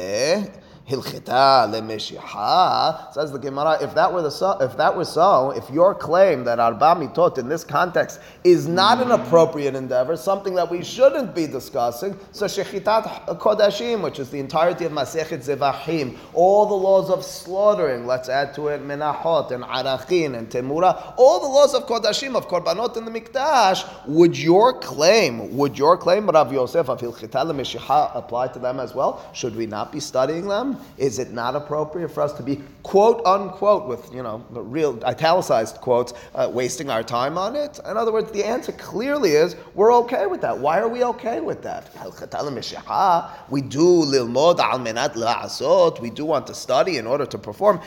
Lo 0.00 0.06
litne. 0.06 0.69
Hilchita 0.90 1.70
lemeshiha 1.70 3.14
says 3.14 3.30
the 3.30 3.38
Gemara. 3.38 3.78
If 3.80 3.94
that 3.94 4.12
were 4.12 4.22
the 4.22 4.30
so, 4.30 4.58
if 4.60 4.76
that 4.76 4.96
was 4.96 5.08
so, 5.08 5.52
if 5.52 5.70
your 5.70 5.94
claim 5.94 6.42
that 6.44 6.58
arba 6.58 6.96
mitot 6.96 7.38
in 7.38 7.48
this 7.48 7.62
context 7.62 8.18
is 8.42 8.66
not 8.66 9.00
an 9.00 9.12
appropriate 9.12 9.76
endeavor, 9.76 10.16
something 10.16 10.56
that 10.56 10.68
we 10.68 10.82
shouldn't 10.82 11.32
be 11.32 11.46
discussing, 11.46 12.18
so 12.32 12.46
shechitat 12.46 13.38
kodashim, 13.38 14.02
which 14.02 14.18
is 14.18 14.30
the 14.30 14.40
entirety 14.40 14.84
of 14.84 14.90
Masechet 14.90 15.44
Zevachim, 15.44 16.18
all 16.34 16.66
the 16.66 16.74
laws 16.74 17.08
of 17.08 17.24
slaughtering. 17.24 18.04
Let's 18.04 18.28
add 18.28 18.52
to 18.54 18.66
it 18.68 18.82
menachot 18.82 19.52
and 19.52 19.62
arachin 19.62 20.36
and 20.36 20.50
temura, 20.50 21.14
all 21.16 21.38
the 21.38 21.46
laws 21.46 21.72
of 21.72 21.86
kodashim 21.86 22.34
of 22.34 22.48
korbanot 22.48 22.96
in 22.96 23.04
the 23.04 23.12
mikdash. 23.12 23.86
Would 24.08 24.36
your 24.36 24.72
claim, 24.80 25.56
would 25.56 25.78
your 25.78 25.96
claim, 25.96 26.28
Rav 26.28 26.52
Yosef 26.52 26.88
of 26.88 27.00
hilchita 27.00 27.44
lemeshiha, 27.44 28.16
apply 28.16 28.48
to 28.48 28.58
them 28.58 28.80
as 28.80 28.92
well? 28.92 29.24
Should 29.32 29.54
we 29.54 29.66
not 29.66 29.92
be 29.92 30.00
studying 30.00 30.48
them? 30.48 30.79
Is 30.98 31.18
it 31.18 31.32
not 31.32 31.56
appropriate 31.56 32.10
for 32.10 32.22
us 32.22 32.32
to 32.34 32.42
be 32.42 32.62
quote 32.82 33.24
unquote 33.26 33.86
with 33.86 34.12
you 34.12 34.22
know 34.22 34.44
real 34.50 34.98
italicized 35.04 35.76
quotes 35.76 36.12
uh, 36.34 36.50
wasting 36.52 36.90
our 36.90 37.02
time 37.02 37.38
on 37.38 37.56
it? 37.56 37.78
In 37.88 37.96
other 37.96 38.12
words, 38.12 38.30
the 38.32 38.44
answer 38.44 38.72
clearly 38.72 39.32
is 39.32 39.56
we're 39.74 39.94
okay 39.94 40.26
with 40.26 40.40
that. 40.42 40.58
Why 40.58 40.78
are 40.80 40.88
we 40.88 41.04
okay 41.04 41.40
with 41.40 41.62
that? 41.62 41.90
We 43.50 43.62
do 43.62 44.04
lilmod 44.04 44.58
al 44.58 44.78
menat. 44.78 46.00
We 46.00 46.10
do 46.10 46.24
want 46.24 46.46
to 46.46 46.54
study 46.54 46.96
in 46.98 47.06
order 47.06 47.26
to 47.26 47.38
perform. 47.38 47.80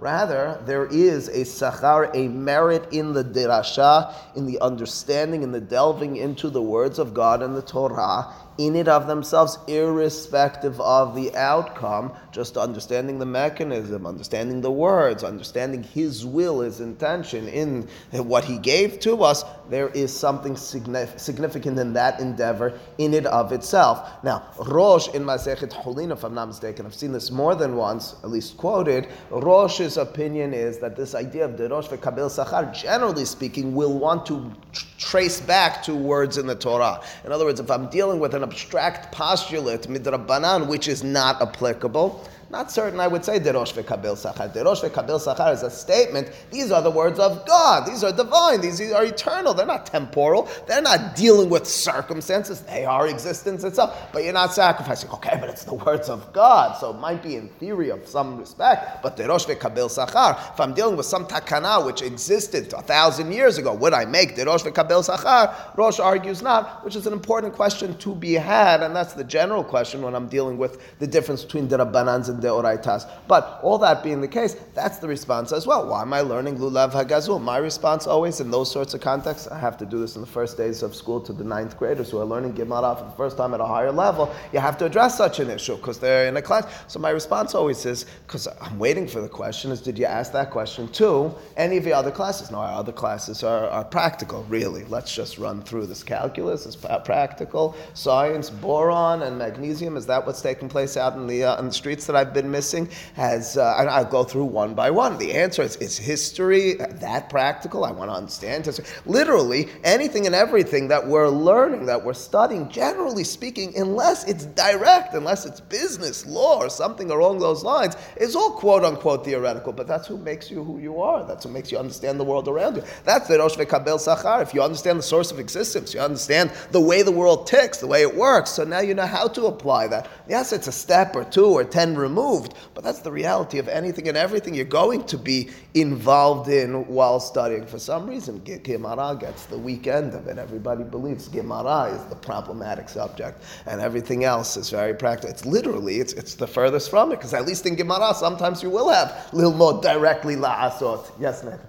Rather, 0.00 0.58
there 0.64 0.86
is 0.86 1.28
a 1.28 1.42
sachar, 1.42 2.10
a 2.14 2.26
merit 2.28 2.90
in 2.90 3.12
the 3.12 3.22
dirasha, 3.22 4.14
in 4.34 4.46
the 4.46 4.58
understanding, 4.60 5.42
in 5.42 5.52
the 5.52 5.60
delving 5.60 6.16
into 6.16 6.48
the 6.48 6.62
words 6.62 6.98
of 6.98 7.12
God 7.12 7.42
and 7.42 7.54
the 7.54 7.60
Torah, 7.60 8.32
in 8.60 8.76
it 8.76 8.88
of 8.88 9.06
themselves, 9.06 9.58
irrespective 9.66 10.78
of 10.82 11.14
the 11.14 11.34
outcome, 11.34 12.12
just 12.30 12.58
understanding 12.58 13.18
the 13.18 13.24
mechanism, 13.24 14.06
understanding 14.06 14.60
the 14.60 14.70
words, 14.70 15.24
understanding 15.24 15.82
His 15.82 16.26
will, 16.26 16.60
His 16.60 16.80
intention 16.80 17.48
in 17.48 17.88
what 18.12 18.44
He 18.44 18.58
gave 18.58 19.00
to 19.00 19.22
us, 19.22 19.44
there 19.70 19.88
is 19.88 20.12
something 20.14 20.56
significant 20.56 21.78
in 21.78 21.94
that 21.94 22.20
endeavor 22.20 22.78
in 22.98 23.14
it 23.14 23.24
of 23.24 23.50
itself. 23.52 24.22
Now, 24.22 24.44
Rosh 24.58 25.08
in 25.14 25.24
Masechet 25.24 25.70
Hulin, 25.70 26.12
if 26.12 26.22
I'm 26.22 26.34
not 26.34 26.48
mistaken, 26.48 26.84
I've 26.84 26.94
seen 26.94 27.12
this 27.12 27.30
more 27.30 27.54
than 27.54 27.76
once, 27.76 28.16
at 28.22 28.30
least 28.30 28.58
quoted. 28.58 29.08
Rosh's 29.30 29.96
opinion 29.96 30.52
is 30.52 30.78
that 30.80 30.96
this 30.96 31.14
idea 31.14 31.46
of 31.46 31.56
the 31.56 31.68
Derosh 31.68 31.88
v'Kabel 31.88 32.28
Sachar, 32.28 32.74
generally 32.74 33.24
speaking, 33.24 33.74
will 33.74 33.98
want 33.98 34.26
to 34.26 34.52
trace 35.00 35.40
back 35.40 35.82
to 35.82 35.94
words 35.94 36.36
in 36.38 36.46
the 36.46 36.54
Torah. 36.54 37.02
In 37.24 37.32
other 37.32 37.46
words, 37.46 37.58
if 37.58 37.70
I'm 37.70 37.88
dealing 37.88 38.20
with 38.20 38.34
an 38.34 38.42
abstract 38.42 39.12
postulate, 39.12 39.82
midrabanan, 39.82 40.68
which 40.68 40.86
is 40.86 41.02
not 41.02 41.40
applicable, 41.40 42.28
not 42.50 42.72
certain 42.72 42.98
I 42.98 43.06
would 43.06 43.24
say 43.24 43.38
derosh 43.38 43.72
v'kabel 43.74 44.16
sachar. 44.16 44.52
Derosh 44.52 44.88
v'kabel 44.88 45.20
sachar 45.20 45.52
is 45.54 45.62
a 45.62 45.70
statement. 45.70 46.32
These 46.50 46.72
are 46.72 46.82
the 46.82 46.90
words 46.90 47.20
of 47.20 47.46
God. 47.46 47.86
These 47.86 48.02
are 48.02 48.12
divine. 48.12 48.60
These 48.60 48.92
are 48.92 49.04
eternal. 49.04 49.54
They're 49.54 49.66
not 49.66 49.86
temporal. 49.86 50.48
They're 50.66 50.82
not 50.82 51.14
dealing 51.14 51.48
with 51.48 51.64
circumstances. 51.66 52.62
They 52.62 52.84
are 52.84 53.06
existence 53.06 53.62
itself. 53.62 53.96
But 54.12 54.24
you're 54.24 54.32
not 54.32 54.52
sacrificing. 54.52 55.10
Okay, 55.10 55.38
but 55.40 55.48
it's 55.48 55.62
the 55.62 55.74
words 55.74 56.08
of 56.08 56.32
God. 56.32 56.76
So 56.78 56.90
it 56.90 56.98
might 56.98 57.22
be 57.22 57.36
in 57.36 57.48
theory 57.60 57.90
of 57.90 58.06
some 58.08 58.36
respect. 58.36 59.00
But 59.00 59.16
derosh 59.16 59.46
v'kabel 59.46 59.88
sachar. 59.88 60.52
If 60.52 60.60
I'm 60.60 60.74
dealing 60.74 60.96
with 60.96 61.06
some 61.06 61.26
takana 61.26 61.86
which 61.86 62.02
existed 62.02 62.72
a 62.72 62.82
thousand 62.82 63.30
years 63.30 63.58
ago, 63.58 63.74
would 63.74 63.94
I 63.94 64.04
make 64.06 64.34
derosh 64.34 64.68
v'kabel 64.68 65.08
sachar? 65.08 65.76
Rosh 65.76 66.00
argues 66.00 66.42
not, 66.42 66.84
which 66.84 66.96
is 66.96 67.06
an 67.06 67.12
important 67.12 67.54
question 67.54 67.96
to 67.98 68.12
be 68.12 68.32
had, 68.32 68.82
and 68.82 68.94
that's 68.96 69.12
the 69.12 69.22
general 69.24 69.62
question 69.62 70.02
when 70.02 70.16
I'm 70.16 70.26
dealing 70.28 70.58
with 70.58 70.98
the 70.98 71.06
difference 71.06 71.44
between 71.44 71.68
the 71.68 71.78
rabbanans 71.78 72.28
and 72.28 72.39
deoraitas. 72.40 73.08
But 73.28 73.60
all 73.62 73.78
that 73.78 74.02
being 74.02 74.20
the 74.20 74.28
case, 74.28 74.56
that's 74.74 74.98
the 74.98 75.08
response 75.08 75.52
as 75.52 75.66
well. 75.66 75.88
Why 75.88 76.02
am 76.02 76.12
I 76.12 76.20
learning 76.20 76.58
lulav 76.58 76.92
hagazul? 76.92 77.40
My 77.40 77.58
response 77.58 78.06
always 78.06 78.40
in 78.40 78.50
those 78.50 78.70
sorts 78.70 78.94
of 78.94 79.00
contexts, 79.00 79.48
I 79.48 79.58
have 79.58 79.76
to 79.78 79.86
do 79.86 79.98
this 79.98 80.14
in 80.16 80.20
the 80.20 80.26
first 80.26 80.56
days 80.56 80.82
of 80.82 80.94
school 80.94 81.20
to 81.20 81.32
the 81.32 81.44
ninth 81.44 81.78
graders 81.78 82.10
who 82.10 82.18
are 82.18 82.24
learning 82.24 82.52
Gemara 82.52 82.96
for 82.96 83.04
the 83.04 83.16
first 83.16 83.36
time 83.36 83.54
at 83.54 83.60
a 83.60 83.66
higher 83.66 83.92
level. 83.92 84.34
You 84.52 84.60
have 84.60 84.78
to 84.78 84.86
address 84.86 85.16
such 85.16 85.40
an 85.40 85.50
issue 85.50 85.76
because 85.76 85.98
they're 85.98 86.26
in 86.28 86.36
a 86.36 86.42
class. 86.42 86.66
So 86.88 86.98
my 86.98 87.10
response 87.10 87.54
always 87.54 87.84
is, 87.86 88.06
because 88.26 88.48
I'm 88.60 88.78
waiting 88.78 89.06
for 89.06 89.20
the 89.20 89.28
question, 89.28 89.70
is 89.70 89.80
did 89.80 89.98
you 89.98 90.06
ask 90.06 90.32
that 90.32 90.50
question 90.50 90.88
to 90.92 91.34
any 91.56 91.76
of 91.76 91.84
the 91.84 91.92
other 91.92 92.10
classes? 92.10 92.50
No, 92.50 92.58
our 92.58 92.72
other 92.72 92.92
classes 92.92 93.42
are, 93.42 93.68
are 93.68 93.84
practical, 93.84 94.44
really. 94.44 94.84
Let's 94.84 95.14
just 95.14 95.38
run 95.38 95.62
through 95.62 95.86
this 95.86 96.02
calculus. 96.02 96.66
It's 96.66 96.76
practical. 96.76 97.76
Science, 97.94 98.50
boron, 98.50 99.22
and 99.22 99.38
magnesium. 99.38 99.96
Is 99.96 100.06
that 100.06 100.24
what's 100.26 100.42
taking 100.42 100.68
place 100.68 100.96
out 100.96 101.14
in 101.14 101.26
the, 101.26 101.44
uh, 101.44 101.58
in 101.58 101.66
the 101.66 101.72
streets 101.72 102.06
that 102.06 102.16
I've 102.16 102.29
I've 102.30 102.34
been 102.34 102.50
missing 102.50 102.88
has, 103.14 103.56
uh, 103.56 103.74
and 103.78 103.90
I'll 103.90 104.04
go 104.04 104.22
through 104.22 104.44
one 104.44 104.72
by 104.72 104.88
one. 104.88 105.18
The 105.18 105.32
answer 105.32 105.62
is, 105.62 105.74
is 105.76 105.98
history 105.98 106.74
that 106.74 107.28
practical? 107.28 107.84
I 107.84 107.90
want 107.90 108.08
to 108.08 108.14
understand 108.14 108.66
history. 108.66 108.84
Literally, 109.04 109.68
anything 109.82 110.26
and 110.26 110.34
everything 110.34 110.86
that 110.88 111.04
we're 111.04 111.28
learning, 111.28 111.86
that 111.86 112.04
we're 112.04 112.14
studying, 112.14 112.68
generally 112.68 113.24
speaking, 113.24 113.76
unless 113.76 114.22
it's 114.28 114.44
direct, 114.46 115.14
unless 115.14 115.44
it's 115.44 115.58
business, 115.58 116.24
law, 116.24 116.58
or 116.58 116.70
something 116.70 117.10
along 117.10 117.40
those 117.40 117.64
lines, 117.64 117.96
is 118.16 118.36
all 118.36 118.52
quote 118.52 118.84
unquote 118.84 119.24
theoretical. 119.24 119.72
But 119.72 119.88
that's 119.88 120.06
who 120.06 120.16
makes 120.16 120.52
you 120.52 120.62
who 120.62 120.78
you 120.78 121.02
are. 121.02 121.26
That's 121.26 121.44
what 121.44 121.52
makes 121.52 121.72
you 121.72 121.78
understand 121.78 122.20
the 122.20 122.24
world 122.24 122.46
around 122.46 122.76
you. 122.76 122.84
That's 123.02 123.26
the 123.26 123.38
Rosh 123.38 123.56
Kabel 123.56 123.98
Sachar. 123.98 124.40
If 124.40 124.54
you 124.54 124.62
understand 124.62 125.00
the 125.00 125.02
source 125.02 125.32
of 125.32 125.40
existence, 125.40 125.94
you 125.94 125.98
understand 125.98 126.52
the 126.70 126.80
way 126.80 127.02
the 127.02 127.10
world 127.10 127.48
ticks, 127.48 127.78
the 127.78 127.88
way 127.88 128.02
it 128.02 128.14
works. 128.14 128.50
So 128.50 128.62
now 128.62 128.78
you 128.78 128.94
know 128.94 129.06
how 129.06 129.26
to 129.26 129.46
apply 129.46 129.88
that. 129.88 130.08
Yes, 130.28 130.52
it's 130.52 130.68
a 130.68 130.72
step 130.72 131.16
or 131.16 131.24
two 131.24 131.46
or 131.46 131.64
ten 131.64 131.96
removed 131.96 132.19
removed, 132.20 132.54
but 132.74 132.84
that's 132.84 133.00
the 133.00 133.10
reality 133.10 133.58
of 133.58 133.68
anything 133.68 134.08
and 134.08 134.16
everything 134.16 134.54
you're 134.54 134.64
going 134.64 135.04
to 135.04 135.18
be 135.18 135.50
involved 135.74 136.48
in 136.48 136.86
while 136.86 137.20
studying. 137.20 137.66
For 137.66 137.78
some 137.78 138.08
reason, 138.08 138.42
Gemara 138.44 139.16
gets 139.18 139.46
the 139.46 139.58
weak 139.58 139.86
end 139.86 140.14
of 140.14 140.26
it. 140.26 140.38
Everybody 140.38 140.84
believes 140.84 141.28
Gemara 141.28 141.94
is 141.94 142.04
the 142.06 142.16
problematic 142.16 142.88
subject, 142.88 143.42
and 143.66 143.80
everything 143.80 144.24
else 144.24 144.56
is 144.56 144.70
very 144.70 144.94
practical. 144.94 145.30
It's 145.30 145.44
literally, 145.44 146.00
it's, 146.00 146.12
it's 146.12 146.34
the 146.34 146.46
furthest 146.46 146.90
from 146.90 147.12
it, 147.12 147.16
because 147.16 147.34
at 147.34 147.46
least 147.46 147.66
in 147.66 147.74
Gemara, 147.76 148.14
sometimes 148.14 148.62
you 148.62 148.70
will 148.70 148.90
have 148.90 149.28
lilmod 149.32 149.82
directly 149.82 150.36
la'asot. 150.36 151.10
Yes, 151.18 151.42
Ned? 151.44 151.60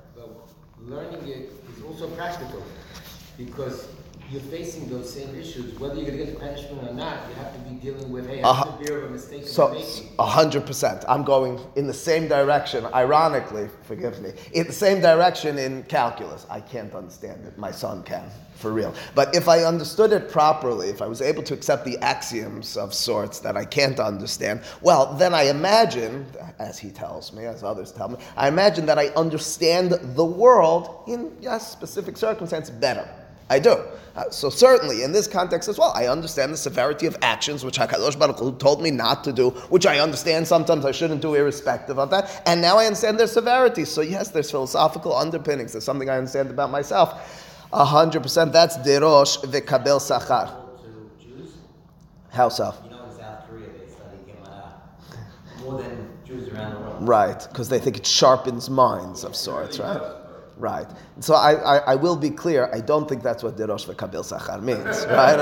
learning 0.88 1.28
it 1.28 1.52
is 1.78 1.84
also 1.84 2.10
practical, 2.10 2.64
because 3.38 3.88
you're 4.32 4.42
facing 4.44 4.88
those 4.88 5.14
same 5.14 5.36
issues. 5.36 5.78
Whether 5.78 5.96
you're 5.96 6.06
going 6.06 6.18
to 6.20 6.26
get 6.26 6.34
the 6.34 6.40
punishment 6.40 6.88
or 6.88 6.94
not, 6.94 7.28
you 7.28 7.36
have 7.36 7.54
to 7.54 7.60
be 7.70 7.76
dealing 7.76 8.10
with, 8.10 8.28
hey, 8.28 8.42
uh, 8.42 8.78
severe 8.78 9.00
of 9.00 9.10
a 9.10 9.14
mistake 9.14 9.46
so, 9.46 9.78
a 10.20 10.26
hundred 10.26 10.66
percent. 10.66 11.04
I'm 11.10 11.24
going 11.24 11.60
in 11.76 11.86
the 11.86 11.94
same 11.94 12.30
direction, 12.30 12.86
ironically, 12.94 13.68
forgive 13.84 14.22
me, 14.22 14.32
in 14.54 14.68
the 14.68 14.74
same 14.74 15.02
direction 15.02 15.58
in 15.58 15.84
calculus. 15.84 16.46
I 16.50 16.62
can't 16.62 16.94
understand 16.94 17.46
it. 17.46 17.58
My 17.58 17.72
son 17.72 18.04
can, 18.04 18.30
for 18.56 18.72
real. 18.72 18.94
But 19.16 19.36
if 19.36 19.50
I 19.50 19.64
understood 19.64 20.14
it 20.14 20.30
properly, 20.32 20.88
if 20.88 21.02
I 21.02 21.08
was 21.08 21.22
able 21.22 21.44
to 21.44 21.54
accept 21.54 21.84
the 21.84 21.98
axioms 21.98 22.78
of 22.78 22.94
sorts 22.94 23.40
that 23.40 23.58
I 23.58 23.66
can't 23.66 24.00
understand, 24.00 24.62
well, 24.82 25.14
then 25.14 25.34
I 25.34 25.44
imagine, 25.44 26.26
as 26.58 26.80
he 26.80 26.90
tells 26.90 27.34
me, 27.34 27.48
as 27.48 27.64
others 27.64 27.92
tell 27.92 28.08
me, 28.08 28.18
I 28.38 28.48
imagine 28.48 28.86
that 28.86 28.98
I 28.98 29.08
understand 29.10 29.92
the 29.92 30.26
world 30.26 31.04
in, 31.08 31.36
yes, 31.42 31.70
specific 31.70 32.16
circumstance 32.16 32.70
better. 32.70 33.10
I 33.52 33.60
do. 33.60 33.84
Uh, 34.16 34.30
so 34.30 34.50
certainly 34.50 35.04
in 35.04 35.12
this 35.12 35.28
context 35.28 35.68
as 35.68 35.78
well, 35.78 35.92
I 35.94 36.08
understand 36.08 36.54
the 36.54 36.58
severity 36.58 37.06
of 37.06 37.18
actions 37.22 37.66
which 37.66 37.78
Hakadosh 37.78 38.18
Baruch 38.18 38.40
Hu 38.40 38.54
told 38.54 38.82
me 38.82 38.92
not 38.92 39.26
to 39.26 39.34
do, 39.34 39.50
which 39.70 39.86
I 39.86 40.00
understand 40.00 40.48
sometimes 40.48 40.86
I 40.86 40.94
shouldn't 40.94 41.22
do 41.22 41.36
irrespective 41.36 42.00
of 42.00 42.10
that, 42.12 42.42
and 42.46 42.62
now 42.62 42.78
I 42.78 42.86
understand 42.86 43.20
their 43.20 43.28
severity. 43.28 43.84
So 43.84 44.00
yes, 44.02 44.30
there's 44.30 44.50
philosophical 44.50 45.14
underpinnings. 45.14 45.74
There's 45.74 45.84
something 45.84 46.10
I 46.10 46.18
understand 46.18 46.50
about 46.50 46.72
myself. 46.72 47.10
A 47.74 47.84
hundred 47.84 48.24
percent. 48.24 48.54
That's 48.54 48.78
derosh 48.78 49.44
v'kabel 49.44 50.00
sachar. 50.00 50.56
How 52.30 52.48
so? 52.48 52.74
You 52.86 52.92
know, 52.92 53.04
in 53.04 53.12
South 53.12 53.50
Korea 53.50 53.68
they 53.68 53.92
study 53.92 54.18
Gemara 54.28 54.82
more 55.62 55.82
than 55.82 56.08
Jews 56.26 56.48
around 56.48 56.76
the 56.76 56.80
world. 56.80 57.08
Right, 57.08 57.48
because 57.50 57.68
they 57.68 57.80
think 57.80 57.98
it 57.98 58.06
sharpens 58.06 58.70
minds 58.70 59.26
of 59.26 59.36
sorts, 59.36 59.78
right? 59.80 60.21
Right. 60.62 60.86
So 61.22 61.34
I, 61.34 61.54
I, 61.54 61.78
I, 61.94 61.96
will 61.96 62.16
be 62.16 62.30
clear. 62.30 62.70
I 62.72 62.82
don't 62.82 63.10
think 63.10 63.24
that's 63.24 63.42
what 63.42 63.58
derosh 63.58 63.88
v'kabel 63.88 64.24
sachar 64.24 64.62
means. 64.62 65.08
Right. 65.08 65.36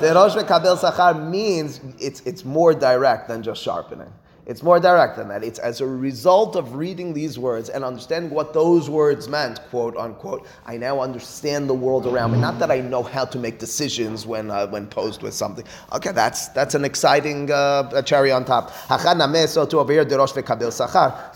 derosh 0.00 0.34
v'kabel 0.42 0.78
sachar 0.78 1.14
means 1.28 1.80
it's 1.98 2.20
it's 2.20 2.46
more 2.46 2.72
direct 2.72 3.28
than 3.28 3.42
just 3.42 3.62
sharpening. 3.62 4.10
It's 4.46 4.62
more 4.62 4.78
direct 4.78 5.16
than 5.16 5.28
that. 5.28 5.42
It's 5.42 5.58
as 5.58 5.80
a 5.80 5.86
result 5.86 6.54
of 6.54 6.74
reading 6.74 7.14
these 7.14 7.38
words 7.38 7.70
and 7.70 7.82
understanding 7.82 8.30
what 8.30 8.52
those 8.52 8.90
words 8.90 9.26
meant, 9.26 9.58
quote 9.70 9.96
unquote. 9.96 10.46
I 10.66 10.76
now 10.76 11.00
understand 11.00 11.68
the 11.68 11.74
world 11.74 12.06
around 12.06 12.32
me. 12.32 12.38
Not 12.38 12.58
that 12.58 12.70
I 12.70 12.80
know 12.80 13.02
how 13.02 13.24
to 13.24 13.38
make 13.38 13.58
decisions 13.58 14.26
when 14.26 14.50
uh, 14.50 14.66
when 14.66 14.86
posed 14.86 15.22
with 15.22 15.32
something. 15.32 15.64
Okay, 15.94 16.12
that's 16.12 16.48
that's 16.48 16.74
an 16.74 16.84
exciting 16.84 17.50
uh, 17.50 18.02
cherry 18.02 18.32
on 18.32 18.44
top. 18.44 18.70
So 18.90 18.96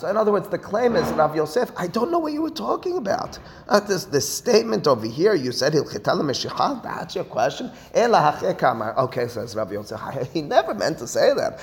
in 0.08 0.16
other 0.16 0.32
words, 0.32 0.48
the 0.48 0.58
claim 0.58 0.94
is 0.94 1.08
Rav 1.12 1.34
Yosef. 1.34 1.72
I 1.78 1.86
don't 1.86 2.10
know 2.10 2.18
what 2.18 2.34
you 2.34 2.42
were 2.42 2.50
talking 2.50 2.98
about. 2.98 3.38
Uh, 3.68 3.80
this 3.80 4.04
this 4.04 4.28
statement 4.28 4.86
over 4.86 5.06
here, 5.06 5.34
you 5.34 5.52
said 5.52 5.72
That's 5.72 7.14
your 7.14 7.24
question. 7.24 7.70
Okay, 7.94 9.28
says 9.28 9.56
Rav 9.56 9.72
Yosef. 9.72 9.98
He 10.32 10.42
never 10.42 10.74
meant 10.74 10.98
to 10.98 11.06
say 11.06 11.32
that. 11.34 11.58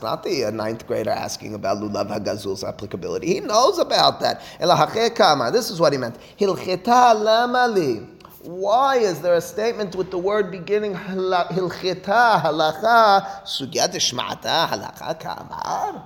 It's 0.00 0.04
not 0.06 0.22
the 0.22 0.46
uh, 0.46 0.50
ninth 0.50 0.86
grader 0.86 1.10
asking 1.10 1.52
about 1.52 1.76
Lulav 1.76 2.08
Hagazul's 2.08 2.64
applicability. 2.64 3.34
He 3.34 3.40
knows 3.40 3.78
about 3.78 4.18
that. 4.20 4.40
This 5.52 5.70
is 5.70 5.78
what 5.78 5.92
he 5.92 5.98
meant. 5.98 6.16
Why 8.42 8.96
is 8.96 9.20
there 9.20 9.34
a 9.34 9.40
statement 9.42 9.94
with 9.94 10.10
the 10.10 10.16
word 10.16 10.50
beginning 10.50 10.94
hilcheta 10.94 12.40
halacha 12.40 13.44
sugyat 13.44 13.94
ishmata 13.94 14.68
halacha 14.68 15.20
kamar? 15.20 16.02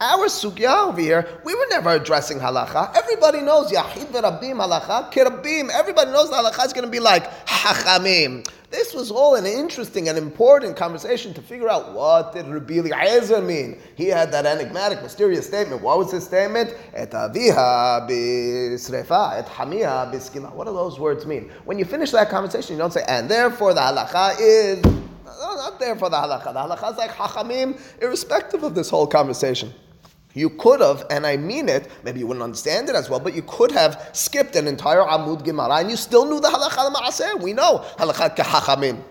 Our 0.00 0.26
sugya 0.26 0.88
over 0.88 1.00
here, 1.00 1.28
we 1.44 1.54
were 1.54 1.66
never 1.70 1.90
addressing 1.90 2.38
halacha. 2.40 2.96
Everybody 2.96 3.40
knows 3.42 3.70
yachid 3.70 4.06
v'rabim 4.06 4.56
halacha 4.56 5.12
kirabim. 5.12 5.70
Everybody 5.70 6.10
knows 6.10 6.30
halacha 6.30 6.66
is 6.66 6.72
going 6.72 6.84
to 6.84 6.90
be 6.90 6.98
like 6.98 7.30
hachamim. 7.46 8.44
This 8.72 8.92
was 8.92 9.12
all 9.12 9.36
an 9.36 9.46
interesting 9.46 10.08
and 10.08 10.18
important 10.18 10.76
conversation 10.76 11.32
to 11.34 11.40
figure 11.40 11.68
out 11.68 11.92
what 11.92 12.32
did 12.32 12.48
Rabbi 12.48 12.78
Eliezer 12.78 13.40
mean. 13.40 13.78
He 13.94 14.08
had 14.08 14.32
that 14.32 14.46
enigmatic, 14.46 15.00
mysterious 15.00 15.46
statement. 15.46 15.80
What 15.80 15.98
was 15.98 16.10
his 16.10 16.24
statement? 16.24 16.74
Et 16.92 17.12
aviha 17.12 18.10
bisrefa, 18.10 19.38
et 19.38 19.46
hamiha 19.46 20.12
biskila. 20.12 20.52
What 20.54 20.66
do 20.66 20.72
those 20.72 20.98
words 20.98 21.24
mean? 21.24 21.52
When 21.66 21.78
you 21.78 21.84
finish 21.84 22.10
that 22.10 22.30
conversation, 22.30 22.74
you 22.74 22.78
don't 22.78 22.92
say, 22.92 23.04
and 23.06 23.28
therefore 23.28 23.74
the 23.74 23.80
halacha 23.80 24.40
is. 24.40 24.82
No, 24.84 25.54
not 25.56 25.78
therefore 25.78 26.10
the 26.10 26.16
halacha. 26.16 26.52
The 26.52 26.74
halacha 26.74 26.92
is 26.92 26.98
like 26.98 27.12
hachamim, 27.12 27.80
irrespective 28.02 28.64
of 28.64 28.74
this 28.74 28.90
whole 28.90 29.06
conversation. 29.06 29.72
You 30.34 30.50
could 30.50 30.80
have, 30.80 31.06
and 31.10 31.26
I 31.26 31.36
mean 31.36 31.68
it, 31.68 31.88
maybe 32.02 32.18
you 32.18 32.26
wouldn't 32.26 32.42
understand 32.42 32.88
it 32.88 32.96
as 32.96 33.08
well, 33.08 33.20
but 33.20 33.34
you 33.34 33.42
could 33.42 33.70
have 33.72 34.10
skipped 34.12 34.56
an 34.56 34.66
entire 34.66 35.02
Amud 35.02 35.44
Gemara 35.44 35.76
and 35.76 35.90
you 35.90 35.96
still 35.96 36.26
knew 36.26 36.40
the 36.40 36.48
halacha 36.48 36.78
al 36.78 37.38
We 37.38 37.52
know 37.52 37.84
halacha 37.98 38.36
kehachamim. 38.36 39.02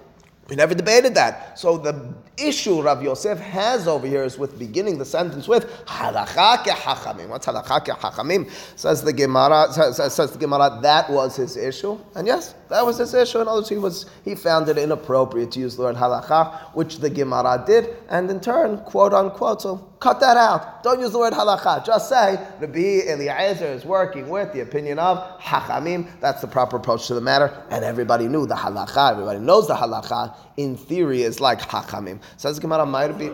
We 0.49 0.57
never 0.57 0.75
debated 0.75 1.15
that. 1.15 1.57
So 1.57 1.77
the 1.77 2.13
issue 2.37 2.81
Rav 2.81 3.01
Yosef 3.01 3.39
has 3.39 3.87
over 3.87 4.05
here 4.05 4.23
is 4.23 4.37
with 4.37 4.59
beginning 4.59 4.97
the 4.97 5.05
sentence 5.05 5.47
with 5.47 5.71
halacha 5.85 6.65
hachamim. 6.65 7.29
What's 7.29 7.45
halacha 7.45 7.97
hachamim? 7.97 8.51
Says 8.75 9.01
the 9.01 9.13
Gemara. 9.13 9.71
Says, 9.71 10.13
says, 10.13 10.31
the 10.31 10.37
Gemara 10.37 10.79
that 10.81 11.09
was 11.09 11.37
his 11.37 11.55
issue, 11.55 11.97
and 12.15 12.27
yes, 12.27 12.55
that 12.69 12.85
was 12.85 12.97
his 12.97 13.13
issue. 13.13 13.39
In 13.39 13.47
other 13.47 13.59
words, 13.59 13.69
he 13.69 13.77
was 13.77 14.07
he 14.25 14.35
found 14.35 14.67
it 14.67 14.77
inappropriate 14.77 15.51
to 15.51 15.61
use 15.61 15.77
the 15.77 15.83
word 15.83 15.95
halacha, 15.95 16.59
which 16.73 16.97
the 16.97 17.09
Gemara 17.09 17.63
did, 17.65 17.95
and 18.09 18.29
in 18.29 18.41
turn, 18.41 18.79
quote 18.79 19.13
unquote, 19.13 19.61
so 19.61 19.92
cut 20.03 20.19
that 20.19 20.35
out. 20.35 20.83
Don't 20.83 20.99
use 20.99 21.13
the 21.13 21.17
word 21.17 21.31
halacha. 21.31 21.85
Just 21.85 22.09
say 22.09 22.37
Rabbi 22.59 23.07
Eliezer 23.07 23.67
is 23.67 23.85
working 23.85 24.27
with 24.27 24.51
the 24.51 24.59
opinion 24.59 24.99
of 24.99 25.17
hachamim. 25.39 26.09
That's 26.19 26.41
the 26.41 26.47
proper 26.47 26.75
approach 26.75 27.07
to 27.07 27.13
the 27.13 27.21
matter, 27.21 27.63
and 27.69 27.85
everybody 27.85 28.27
knew 28.27 28.45
the 28.45 28.55
halacha. 28.55 29.13
Everybody 29.13 29.39
knows 29.39 29.67
the 29.67 29.75
halacha. 29.75 30.35
In 30.57 30.75
theory, 30.75 31.23
is 31.23 31.39
like 31.39 31.61
hachamim. 31.61 32.19
Says 32.37 32.59
Gemara 32.59 32.85
might 32.85 33.17
be. 33.17 33.31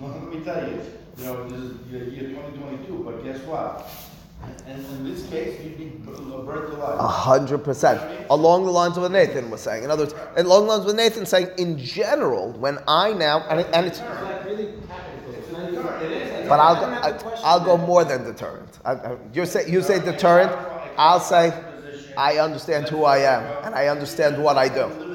Let 0.00 0.32
me 0.32 0.44
tell 0.44 0.68
you, 0.68 0.80
you 1.18 1.24
know, 1.24 1.48
this 1.48 1.60
is 1.60 1.72
year 1.90 2.28
2022, 2.28 3.02
but 3.04 3.24
guess 3.24 3.40
what? 3.46 3.90
And 4.66 4.84
in 4.86 5.04
this 5.04 5.28
case, 5.28 5.60
you'd 5.62 5.78
be. 5.78 5.92
A 6.46 7.08
hundred 7.08 7.58
percent. 7.64 8.00
Along 8.30 8.64
the 8.64 8.70
lines 8.70 8.96
of 8.96 9.02
what 9.02 9.12
Nathan 9.12 9.50
was 9.50 9.60
saying. 9.60 9.84
In 9.84 9.90
other 9.90 10.04
words, 10.04 10.14
along 10.36 10.66
the 10.66 10.68
lines 10.68 10.80
of 10.80 10.86
what 10.86 10.96
Nathan 10.96 11.26
saying, 11.26 11.48
in 11.58 11.78
general, 11.78 12.52
when 12.52 12.78
I 12.86 13.12
now, 13.12 13.40
and, 13.48 13.60
it, 13.60 13.66
and 13.72 13.86
it's. 13.86 14.00
But 16.48 16.60
I'll 16.60 17.42
I'll 17.44 17.64
go 17.64 17.76
more 17.76 18.04
than 18.04 18.24
deterrent. 18.24 18.68
You 19.32 19.46
say 19.46 19.68
you 19.68 19.82
say 19.82 19.98
deterrent. 19.98 20.52
I'll 20.98 21.20
say 21.20 21.52
I 22.16 22.38
understand 22.38 22.88
who 22.88 23.04
I 23.04 23.18
am 23.18 23.64
and 23.64 23.74
I 23.74 23.88
understand 23.88 24.42
what 24.42 24.56
I 24.58 24.68
do. 24.68 25.13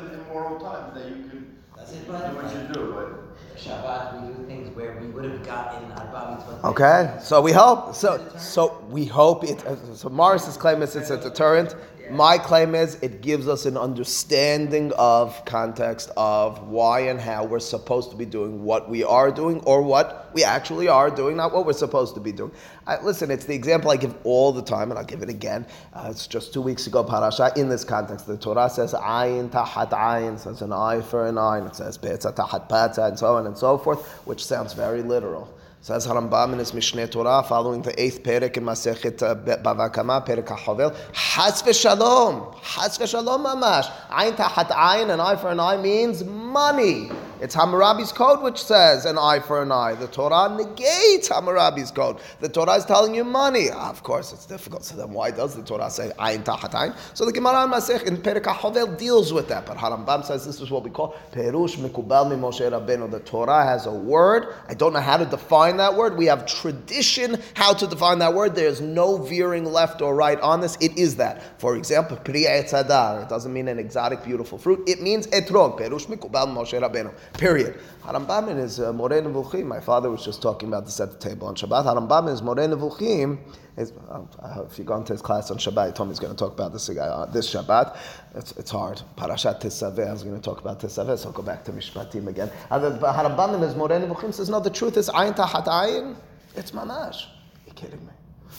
Okay, 6.62 7.16
so 7.22 7.42
we 7.42 7.54
hope. 7.54 7.96
So, 7.96 8.22
so 8.38 8.86
we 8.90 9.06
hope 9.06 9.46
it. 9.46 9.64
So 9.94 10.10
Morris's 10.10 10.58
claim 10.58 10.82
is 10.82 10.94
it's 10.94 11.10
a 11.10 11.16
deterrent. 11.18 11.74
My 12.12 12.38
claim 12.38 12.76
is 12.76 12.96
it 12.96 13.22
gives 13.22 13.48
us 13.48 13.66
an 13.66 13.78
understanding 13.78 14.92
of 14.98 15.46
context 15.46 16.12
of 16.18 16.68
why 16.68 17.02
and 17.02 17.22
how 17.22 17.46
we're 17.46 17.60
supposed 17.60 18.12
to 18.12 18.18
be 18.18 18.26
doing 18.26 18.64
what 18.64 18.90
we 18.90 19.06
are 19.06 19.32
doing 19.32 19.62
or 19.62 19.82
what 19.84 20.32
we 20.34 20.44
actually 20.44 20.90
are 20.90 21.10
doing, 21.10 21.38
not 21.38 21.54
what 21.54 21.66
we're 21.66 21.72
supposed 21.72 22.16
to 22.16 22.20
be 22.20 22.34
doing. 22.34 22.52
I, 22.88 23.02
listen, 23.02 23.32
it's 23.32 23.46
the 23.46 23.56
example 23.56 23.92
I 23.92 23.96
give 23.96 24.16
all 24.26 24.52
the 24.52 24.64
time, 24.64 24.90
and 24.90 24.98
I'll 24.98 25.06
give 25.06 25.22
it 25.22 25.30
again. 25.30 25.66
Uh, 25.94 26.08
it's 26.10 26.28
just 26.28 26.52
two 26.52 26.62
weeks 26.62 26.88
ago, 26.88 27.06
parasha. 27.06 27.54
In 27.56 27.70
this 27.70 27.86
context, 27.86 28.28
the 28.28 28.38
Torah 28.38 28.70
says 28.70 28.94
ayin 28.94 29.50
tahat 29.50 29.92
ayin, 29.92 30.38
says 30.38 30.62
an 30.62 30.74
eye 30.74 31.00
for 31.00 31.26
an 31.26 31.38
eye, 31.38 31.60
and 31.60 31.68
it 31.68 31.76
says 31.76 31.98
petza 31.98 32.36
tahat 32.36 32.68
petza, 32.68 33.08
and 33.08 33.18
so 33.18 33.36
on 33.36 33.46
and 33.46 33.58
so 33.58 33.78
forth, 33.78 34.06
which 34.26 34.44
sounds 34.44 34.74
very 34.74 35.04
literal. 35.04 35.48
Says 35.82 36.06
Harambam 36.06 36.52
in 36.52 36.60
his 36.60 36.74
Mishneh 36.74 37.10
Torah, 37.10 37.42
following 37.48 37.82
the 37.82 38.00
eighth 38.02 38.22
perek 38.22 38.58
in 38.58 38.66
Masechet 38.66 39.24
uh, 39.24 39.34
Bava 39.36 39.92
Kama, 39.92 40.22
perek 40.28 40.46
HaChovel, 40.46 40.94
Has 41.16 41.64
v'shalom, 41.64 42.54
Has 42.56 42.98
v'shalom 42.98 43.46
mamash. 43.46 43.90
Ayin 44.10 44.36
tahat 44.36 44.68
ayin, 44.72 45.10
an 45.10 45.22
eye 45.22 45.38
for 45.38 45.48
an 45.48 45.60
eye 45.62 45.78
means 45.78 46.26
money. 46.26 47.10
It's 47.42 47.56
Hammurabi's 47.56 48.12
code 48.12 48.42
which 48.42 48.62
says 48.62 49.06
an 49.06 49.18
eye 49.18 49.40
for 49.40 49.62
an 49.62 49.72
eye. 49.72 49.96
The 49.96 50.08
Torah 50.08 50.56
negates 50.58 51.30
Hammurabi's 51.30 51.90
code. 51.90 52.18
The 52.42 52.50
Torah 52.50 52.74
is 52.74 52.84
telling 52.84 53.16
you 53.16 53.24
money. 53.24 53.70
Ah, 53.72 53.90
of 53.90 54.04
course, 54.04 54.34
it's 54.34 54.46
difficult. 54.46 54.84
So 54.84 54.98
then 54.98 55.12
why 55.12 55.32
does 55.32 55.56
the 55.56 55.64
Torah 55.64 55.90
say 55.90 56.12
ayin 56.20 56.44
tahat 56.44 56.72
ayin? 56.72 56.98
So 57.14 57.26
the 57.26 57.32
Gemara 57.32 57.64
in 57.64 57.72
Masech 57.72 58.04
in 58.04 58.18
Perek 58.18 58.44
HaChovel 58.44 58.98
deals 58.98 59.32
with 59.32 59.48
that. 59.48 59.66
But 59.66 59.78
Harambam 59.78 60.26
says 60.26 60.46
this 60.46 60.60
is 60.60 60.70
what 60.70 60.84
we 60.84 60.90
call 60.90 61.16
Perush 61.32 61.78
Mikubal 61.78 62.30
Moshe 62.38 62.60
Rabbeinu. 62.70 63.10
The 63.10 63.22
Torah 63.22 63.64
has 63.64 63.86
a 63.86 63.94
word. 63.94 64.54
I 64.68 64.74
don't 64.74 64.92
know 64.92 65.00
how 65.00 65.16
to 65.16 65.26
define 65.26 65.78
that 65.78 65.96
word. 65.96 66.18
We 66.18 66.26
have 66.26 66.46
tradition 66.46 67.42
how 67.54 67.74
to 67.74 67.88
define 67.88 68.20
that 68.20 68.34
word. 68.34 68.54
There's 68.54 68.82
no 68.82 69.18
veering 69.18 69.64
left 69.64 70.02
or 70.02 70.14
right 70.14 70.40
on 70.42 70.60
this. 70.60 70.78
It 70.82 70.98
is 70.98 71.16
that. 71.16 71.42
For 71.62 71.78
example, 71.78 72.18
Pri 72.18 72.44
Etzadar. 72.44 73.24
It 73.24 73.30
doesn't 73.30 73.54
mean 73.54 73.70
an 73.70 73.80
exotic, 73.80 74.26
beautiful 74.26 74.58
fruit. 74.58 74.84
It 74.90 75.02
means 75.02 75.28
etrog. 75.28 75.80
Perush 75.80 76.08
Mikubal 76.08 76.48
Moshe 76.48 76.78
Rabbeinu. 76.78 77.14
Period. 77.34 77.80
Harambam 78.04 78.50
in 78.50 78.58
his 78.58 78.80
uh, 78.80 78.92
my 78.92 79.80
father 79.80 80.10
was 80.10 80.26
just 80.26 80.42
talking 80.42 80.68
about 80.68 80.86
this 80.86 81.00
at 81.00 81.12
the 81.12 81.18
table 81.18 81.48
on 81.48 81.56
Shabbat. 81.56 81.86
Harambam 81.86 82.24
in 82.24 82.30
his 82.30 82.42
Moreh 82.42 83.38
is, 83.78 83.94
uh, 84.10 84.64
if 84.70 84.80
you 84.80 84.84
go 84.84 84.96
into 84.96 85.14
his 85.14 85.22
class 85.22 85.52
on 85.52 85.58
Shabbat, 85.58 85.88
he 85.88 85.94
told 85.94 86.10
me 86.10 86.14
he's 86.14 86.20
going 86.20 86.36
to 86.36 86.38
talk 86.38 86.52
about 86.52 86.74
this 86.74 86.90
uh, 86.90 87.30
this 87.32 87.54
Shabbat. 87.54 87.98
It's, 88.36 88.52
it's 88.54 88.72
hard. 88.72 89.02
Parashat 89.16 89.62
Tesaveh, 89.62 90.08
I 90.08 90.12
was 90.12 90.24
going 90.24 90.36
to 90.36 90.42
talk 90.42 90.60
about 90.60 90.80
Tesaveh, 90.80 91.20
so 91.20 91.28
I'll 91.28 91.34
go 91.34 91.44
back 91.44 91.64
to 91.66 91.72
Mishpatim 91.72 92.28
again. 92.28 92.50
Harambam 92.72 93.56
in 93.56 93.62
his 93.62 93.76
Moreh 93.76 94.00
Nevuchim 94.00 94.34
says, 94.34 94.50
no, 94.50 94.60
the 94.60 94.70
truth 94.70 94.98
is, 94.98 95.10
ayin 95.10 95.36
tahat 95.36 95.66
ayin, 95.66 96.16
it's 96.56 96.72
mamash. 96.72 97.26
Are 97.26 97.28
you 97.68 97.74
kidding 97.74 98.06
me? 98.06 98.14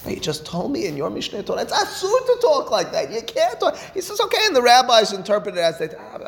He 0.07 0.21
just 0.21 0.47
told 0.47 0.71
me 0.71 0.87
in 0.87 0.97
your 0.97 1.11
Mishneh 1.11 1.45
Torah, 1.45 1.63
it's 1.63 1.73
asur 1.73 2.27
to 2.27 2.39
talk 2.41 2.71
like 2.71 2.93
that. 2.93 3.11
You 3.13 3.21
can't 3.23 3.59
talk. 3.59 3.77
He 3.93 4.01
says, 4.01 4.21
okay, 4.21 4.39
and 4.47 4.55
the 4.55 4.63
rabbis 4.63 5.13
interpret 5.13 5.57
it 5.57 5.61
as 5.61 5.79
they, 5.79 5.89
how 5.89 6.19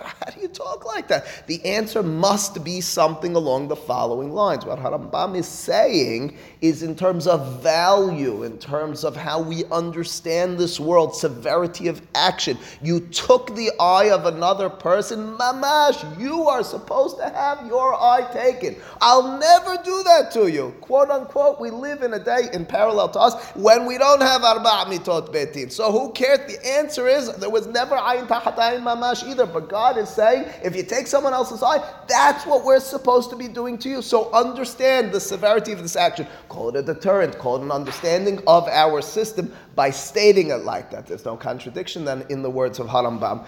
you 0.43 0.49
talk 0.49 0.85
like 0.85 1.09
that? 1.09 1.47
The 1.47 1.65
answer 1.65 2.03
must 2.03 2.63
be 2.65 2.81
something 2.81 3.35
along 3.37 3.69
the 3.69 3.77
following 3.77 4.33
lines. 4.33 4.67
What 4.67 4.79
Harambam 4.79 5.37
is 5.37 5.47
saying 5.47 6.37
is 6.61 6.83
in 6.83 6.95
terms 6.95 7.27
of 7.27 7.63
value, 7.63 8.43
in 8.43 8.59
terms 8.59 9.05
of 9.05 9.17
how 9.17 9.41
we 9.41 9.65
understand 9.67 10.59
this 10.59 10.79
world, 10.81 11.15
severity 11.15 11.89
of 11.89 12.03
action. 12.15 12.59
You 12.83 13.01
took 13.01 13.55
the 13.55 13.71
eye 13.81 14.11
of 14.11 14.27
another 14.27 14.69
person, 14.69 15.37
mamash, 15.37 16.21
you 16.21 16.49
are 16.49 16.65
supposed 16.65 17.19
to 17.19 17.29
have 17.31 17.65
your 17.67 17.95
eye 17.95 18.29
taken. 18.33 18.77
I'll 19.01 19.39
never 19.39 19.83
do 19.83 20.03
that 20.05 20.31
to 20.33 20.51
you. 20.51 20.75
Quote 20.81 21.11
unquote, 21.11 21.61
we 21.61 21.71
live 21.71 22.03
in 22.03 22.15
a 22.15 22.19
day 22.19 22.49
in 22.53 22.67
parallel 22.67 23.09
to 23.11 23.21
us 23.21 23.51
when 23.55 23.87
we 23.87 23.99
don't 23.99 24.21
have 24.21 24.43
arba 24.43 24.91
mitot 24.91 25.33
betin. 25.33 25.71
So 25.71 25.93
who 25.93 26.13
cares? 26.13 26.41
The 26.41 26.67
answer 26.67 27.07
is 27.07 27.33
there 27.37 27.51
was 27.51 27.67
never 27.69 27.97
ayin 27.97 28.27
tachat 28.27 28.57
ayin 28.57 28.83
mamash 28.83 29.29
either. 29.29 29.47
But 29.47 29.69
God 29.69 29.99
is 29.99 30.09
saying 30.09 30.32
if 30.63 30.75
you 30.77 30.83
take 30.83 31.07
someone 31.07 31.33
else's 31.33 31.63
eye, 31.63 31.83
that's 32.09 32.47
what 32.47 32.65
we're 32.65 32.81
supposed 32.81 33.31
to 33.31 33.37
be 33.37 33.49
doing 33.49 33.79
to 33.79 33.89
you. 33.89 34.03
So 34.03 34.33
understand 34.33 35.13
the 35.13 35.21
severity 35.21 35.73
of 35.73 35.83
this 35.83 35.97
action. 35.97 36.27
Call 36.49 36.69
it 36.71 36.77
a 36.77 36.83
deterrent. 36.83 37.39
Call 37.39 37.57
it 37.57 37.63
an 37.63 37.71
understanding 37.71 38.43
of 38.47 38.69
our 38.69 39.03
system 39.03 39.53
by 39.75 39.91
stating 39.91 40.51
it 40.51 40.65
like 40.65 40.91
that. 40.91 41.07
There's 41.07 41.25
no 41.25 41.37
contradiction 41.37 42.05
then 42.05 42.25
in 42.29 42.43
the 42.43 42.51
words 42.51 42.79
of 42.79 42.87
Harambam. 42.87 43.47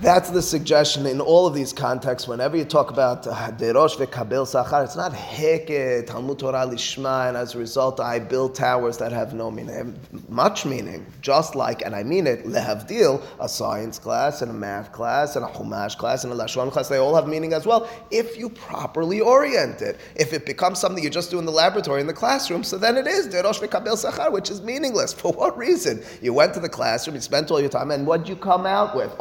That's 0.00 0.30
the 0.30 0.42
suggestion 0.42 1.06
in 1.06 1.20
all 1.20 1.46
of 1.46 1.54
these 1.54 1.72
contexts. 1.72 2.26
Whenever 2.26 2.56
you 2.56 2.64
talk 2.64 2.90
about 2.90 3.26
uh, 3.26 3.52
derosh 3.52 3.96
v'kabel 3.96 4.44
sachar, 4.46 4.84
it's 4.84 4.96
not 4.96 5.12
heke 5.12 6.06
Talmud 6.06 6.40
Torah 6.40 6.66
lishma, 6.66 7.28
and 7.28 7.36
as 7.36 7.54
a 7.54 7.58
result, 7.58 8.00
I 8.00 8.18
build 8.18 8.54
towers 8.56 8.98
that 8.98 9.12
have 9.12 9.32
no 9.32 9.50
meaning. 9.50 9.96
Much 10.28 10.66
meaning, 10.66 11.06
just 11.20 11.54
like, 11.54 11.82
and 11.82 11.94
I 11.94 12.02
mean 12.02 12.26
it, 12.26 12.44
lehavdil, 12.44 13.22
a 13.40 13.48
science 13.48 13.98
class 13.98 14.42
and 14.42 14.50
a 14.50 14.54
math 14.54 14.90
class 14.90 15.36
and 15.36 15.44
a 15.44 15.48
chumash 15.48 15.96
class 15.96 16.24
and 16.24 16.32
a 16.32 16.36
lashon 16.36 16.72
class. 16.72 16.88
They 16.88 16.98
all 16.98 17.14
have 17.14 17.28
meaning 17.28 17.52
as 17.52 17.64
well 17.64 17.88
if 18.10 18.36
you 18.36 18.48
properly 18.48 19.20
orient 19.20 19.82
it. 19.82 20.00
If 20.16 20.32
it 20.32 20.46
becomes 20.46 20.80
something 20.80 21.02
you 21.02 21.10
just 21.10 21.30
do 21.30 21.38
in 21.38 21.44
the 21.44 21.52
laboratory 21.52 22.00
in 22.00 22.08
the 22.08 22.12
classroom, 22.12 22.64
so 22.64 22.76
then 22.76 22.96
it 22.96 23.06
is 23.06 23.28
derosh 23.28 23.60
v'kabel 23.60 23.96
sachar, 23.96 24.32
which 24.32 24.50
is 24.50 24.62
meaningless. 24.62 25.12
For 25.22 25.32
what 25.32 25.56
reason? 25.56 26.02
You 26.20 26.34
went 26.34 26.54
to 26.54 26.60
the 26.60 26.68
classroom, 26.68 27.14
you 27.14 27.20
spent 27.20 27.52
all 27.52 27.60
your 27.60 27.70
time, 27.70 27.92
and 27.92 28.04
what 28.04 28.18
did 28.18 28.28
you 28.28 28.36
come 28.36 28.66
out 28.66 28.96
with? 28.96 29.14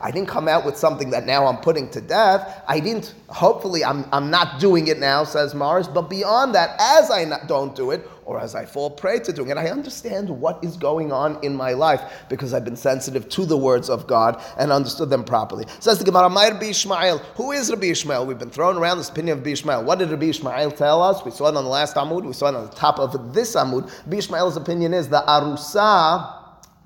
I 0.00 0.10
didn't 0.10 0.28
come 0.28 0.48
out 0.48 0.64
with 0.64 0.76
something 0.76 1.10
that 1.10 1.26
now 1.26 1.46
I'm 1.46 1.58
putting 1.58 1.88
to 1.90 2.00
death. 2.00 2.62
I 2.68 2.80
didn't, 2.80 3.14
hopefully, 3.28 3.84
I'm, 3.84 4.04
I'm 4.12 4.30
not 4.30 4.60
doing 4.60 4.88
it 4.88 4.98
now, 4.98 5.24
says 5.24 5.54
Mars. 5.54 5.88
But 5.88 6.10
beyond 6.10 6.54
that, 6.54 6.76
as 6.80 7.10
I 7.10 7.24
not, 7.24 7.48
don't 7.48 7.74
do 7.74 7.90
it, 7.90 8.08
or 8.24 8.38
as 8.38 8.54
I 8.54 8.66
fall 8.66 8.90
prey 8.90 9.20
to 9.20 9.32
doing 9.32 9.48
it, 9.48 9.56
I 9.56 9.70
understand 9.70 10.28
what 10.28 10.62
is 10.62 10.76
going 10.76 11.12
on 11.12 11.42
in 11.42 11.56
my 11.56 11.72
life 11.72 12.02
because 12.28 12.52
I've 12.52 12.64
been 12.64 12.76
sensitive 12.76 13.28
to 13.30 13.46
the 13.46 13.56
words 13.56 13.88
of 13.88 14.06
God 14.06 14.42
and 14.58 14.70
understood 14.70 15.08
them 15.08 15.24
properly. 15.24 15.64
Says 15.80 15.98
the 15.98 16.04
Gemara, 16.04 16.28
Ishmael. 16.62 17.18
Who 17.36 17.52
is 17.52 17.70
Rabbi 17.70 17.86
Ishmael? 17.86 18.26
We've 18.26 18.38
been 18.38 18.50
throwing 18.50 18.76
around 18.76 18.98
this 18.98 19.08
opinion 19.08 19.38
of 19.38 19.44
Rabbi 19.44 19.52
Ishmael. 19.52 19.84
What 19.84 19.98
did 19.98 20.10
Rabbi 20.10 20.26
Ishmael 20.26 20.72
tell 20.72 21.02
us? 21.02 21.24
We 21.24 21.30
saw 21.30 21.48
it 21.48 21.56
on 21.56 21.64
the 21.64 21.70
last 21.70 21.96
Amud, 21.96 22.24
we 22.24 22.34
saw 22.34 22.48
it 22.48 22.54
on 22.54 22.66
the 22.66 22.72
top 22.72 22.98
of 22.98 23.32
this 23.32 23.56
Amud. 23.56 23.90
Rabbi 24.04 24.18
Ishmael's 24.18 24.56
opinion 24.58 24.92
is 24.92 25.08
the 25.08 25.22
Arusa 25.26 26.38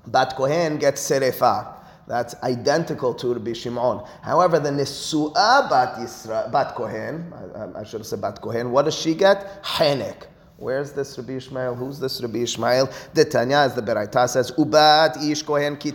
Bat 0.07 0.35
Kohen 0.35 0.77
gets 0.77 1.09
Serefa. 1.09 1.72
That's 2.07 2.35
identical 2.43 3.13
to 3.15 3.33
Rabbi 3.33 3.53
Shimon. 3.53 4.05
However, 4.21 4.59
the 4.59 4.69
Nisu'a 4.69 5.69
bat, 5.69 5.95
Yisra, 5.97 6.51
bat 6.51 6.75
Kohen, 6.75 7.33
I, 7.55 7.79
I, 7.79 7.83
should 7.83 8.01
have 8.01 8.07
said 8.07 8.21
bat 8.21 8.41
Kohen, 8.41 8.71
what 8.71 8.85
does 8.85 8.95
she 8.95 9.15
get? 9.15 9.63
Henek. 9.63 10.27
Where's 10.57 10.91
this 10.93 11.17
Rabbi 11.17 11.33
Ishmael? 11.33 11.75
Who's 11.75 11.99
this 11.99 12.21
Rabbi 12.21 12.39
Ishmael? 12.39 12.89
The 13.13 13.25
Tanya, 13.25 13.57
as 13.57 13.73
the 13.73 13.81
Beraita 13.81 14.29
says, 14.29 14.51
Ubat 14.51 15.21
ish 15.21 15.41
kohen 15.41 15.75
ki 15.75 15.93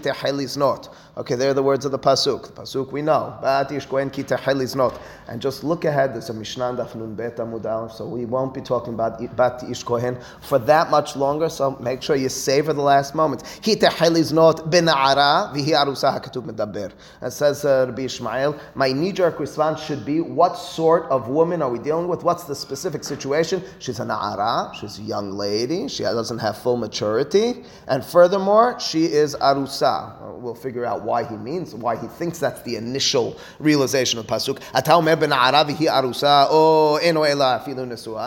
not. 0.57 0.95
Okay, 1.19 1.35
there 1.35 1.51
are 1.51 1.55
the 1.55 1.65
words 1.65 1.85
of 1.85 1.91
the 1.91 1.99
pasuk. 1.99 2.47
The 2.47 2.53
pasuk 2.53 2.93
we 2.93 3.03
know. 3.03 3.37
Bat 3.43 3.73
ish 3.73 3.87
kohen 3.87 4.09
ki 4.09 4.25
not. 4.77 5.01
And 5.27 5.43
just 5.43 5.65
look 5.65 5.85
ahead. 5.85 6.15
There's 6.15 6.31
a 6.31 6.33
Mishnah 6.33 6.75
Daf 6.75 6.95
Nun 6.95 7.17
Bet 7.17 7.39
Amud 7.39 7.93
so 7.93 8.07
we 8.07 8.25
won't 8.25 8.55
be 8.55 8.61
talking 8.61 8.95
about 8.95 9.19
bat 9.35 9.65
ish 9.69 9.83
kohen 9.83 10.17
for 10.41 10.61
that 10.61 10.91
much 10.93 11.17
longer. 11.17 11.49
So 11.49 11.73
make 11.81 12.03
sure 12.03 12.15
you 12.15 12.29
savor 12.29 12.73
the 12.73 12.83
last 12.83 13.17
moment. 13.17 13.43
Ki 13.63 13.75
not 13.75 13.91
bena'ara 14.71 15.53
vihi 15.53 15.71
arusa 15.71 16.17
hakatub 16.17 16.47
medaber. 16.47 16.93
It 17.21 17.33
says 17.33 17.65
uh, 17.65 17.87
Rabbi 17.89 18.03
Ishmael, 18.03 18.57
my 18.77 18.93
knee-jerk 18.93 19.41
response 19.41 19.83
should 19.83 20.05
be, 20.05 20.21
what 20.21 20.57
sort 20.57 21.11
of 21.11 21.29
woman 21.29 21.63
are 21.63 21.71
we 21.71 21.81
dealing 21.81 22.07
with? 22.07 22.23
What's 22.23 22.45
the 22.45 22.55
specific 22.55 23.03
situation? 23.03 23.65
She's 23.81 23.99
a 23.99 24.05
na'ara 24.05 24.73
she's 24.75 24.99
a 24.99 25.03
young 25.03 25.33
lady, 25.33 25.89
she 25.89 26.05
doesn't 26.05 26.39
have 26.39 26.59
full 26.59 26.77
maturity, 26.77 27.65
and 27.89 28.05
furthermore, 28.05 28.79
she 28.79 29.07
is 29.07 29.35
arusa. 29.35 30.39
We'll 30.39 30.55
figure 30.55 30.85
out 30.85 31.08
why 31.09 31.25
he 31.25 31.37
means, 31.37 31.75
why 31.75 31.97
he 31.97 32.07
thinks 32.07 32.39
that's 32.39 32.61
the 32.63 32.77
initial 32.77 33.37
realization 33.59 34.19
of 34.19 34.27
pasuk. 34.27 34.59
Oh, 36.51 36.99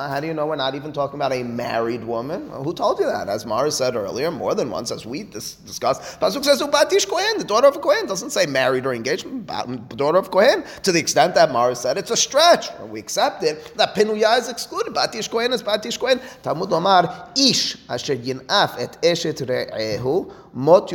How 0.09 0.19
do 0.19 0.27
you 0.27 0.33
know 0.33 0.45
we're 0.47 0.55
not 0.55 0.75
even 0.75 0.91
talking 0.91 1.15
about 1.15 1.31
a 1.31 1.43
married 1.43 2.03
woman? 2.03 2.49
Who 2.49 2.73
told 2.73 2.99
you 2.99 3.05
that? 3.05 3.29
As 3.29 3.45
Mara 3.45 3.71
said 3.71 3.95
earlier, 3.95 4.31
more 4.31 4.55
than 4.55 4.71
once, 4.71 4.89
as 4.91 5.05
we 5.05 5.23
dis- 5.23 5.53
discussed, 5.53 6.19
pasuk 6.19 6.43
says 6.43 6.61
ubatish 6.61 7.07
kohen, 7.07 7.37
the 7.37 7.43
daughter 7.43 7.67
of 7.67 7.75
a 7.75 7.79
kohen, 7.79 8.07
doesn't 8.07 8.31
say 8.31 8.45
married 8.47 8.85
or 8.85 8.93
engaged, 8.93 9.25
um, 9.27 9.77
daughter 9.95 10.17
of 10.17 10.31
kohen. 10.31 10.63
To 10.83 10.91
the 10.91 10.99
extent 10.99 11.35
that 11.35 11.51
Mara 11.51 11.75
said 11.75 11.97
it's 11.97 12.11
a 12.11 12.17
stretch, 12.17 12.69
we 12.89 12.99
accept 12.99 13.43
it 13.43 13.77
that 13.77 13.93
pinuya 13.95 14.39
is 14.39 14.49
excluded. 14.49 14.93
Batish 14.93 15.29
kohen 15.29 15.53
is 15.53 15.61
batish 15.61 15.99
kohen. 15.99 16.19
Talmud 16.41 16.73
Omar 16.73 17.29
ish 17.37 17.77
asher 17.87 18.15
yinaf 18.15 18.79
et 18.79 18.97
eshet 19.03 19.39
re'ehu 19.45 20.33
mot 20.53 20.91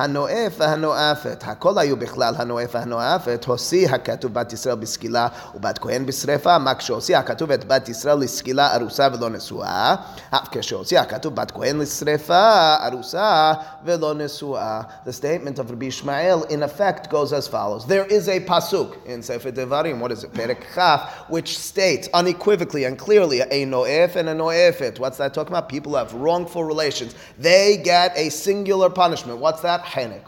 הנואף 0.00 0.52
והנואפת, 0.58 1.44
הכל 1.46 1.78
היו 1.78 1.96
בכלל 1.96 2.34
הנואף 2.38 2.74
והנואפת, 2.74 3.44
הוציא 3.46 3.88
הכתוב 3.90 4.34
בת 4.34 4.52
ישראל 4.52 4.74
בסקילה 4.74 5.28
ובת 5.54 5.78
כהן 5.78 6.06
בשרפה, 6.06 6.58
מה 6.58 6.74
כשהוציא 6.74 7.18
הכתוב 7.18 7.50
את 7.50 7.64
בת 7.64 7.88
ישראל 7.88 8.18
לסקילה 8.18 8.76
ארוסה 8.76 9.08
ולא 9.12 9.30
נשואה, 9.30 9.94
אף 10.30 10.48
כשהוציא 10.50 11.00
הכתוב 11.00 11.34
בת 11.34 11.50
כהן 11.50 11.78
לשרפה 11.78 12.74
ארוסה 12.86 13.52
ולא 13.84 14.14
נשואה. 14.14 14.80
The 15.06 15.12
statement 15.12 15.58
of 15.58 15.70
Rabbi 15.70 15.86
Ishmael 15.86 16.42
in 16.50 16.62
effect 16.62 17.10
goes 17.10 17.32
as 17.32 17.48
follows. 17.48 17.86
There 17.86 18.06
is 18.06 18.28
a 18.28 18.40
pasuk 18.40 19.06
in 19.06 19.22
Sefer 19.22 19.52
Devarim, 19.52 19.98
what 20.00 20.12
is 20.12 20.24
it, 20.24 20.32
Perek 20.32 20.62
Chaf, 20.74 21.00
which 21.28 21.58
states 21.58 22.08
unequivocally 22.12 22.84
and 22.84 22.98
clearly 22.98 23.40
a 23.40 23.64
noef 23.64 24.16
and 24.16 24.28
a 24.28 24.34
noefet. 24.34 24.98
What's 24.98 25.18
that 25.18 25.32
talking 25.32 25.52
about? 25.52 25.68
People 25.68 25.96
have 25.96 26.12
wrongful 26.12 26.64
relations. 26.64 27.14
They 27.38 27.78
get 27.78 28.12
a 28.16 28.28
singular 28.28 28.90
punishment. 28.90 29.38
What's 29.38 29.62
that? 29.62 29.80
It. 29.97 30.23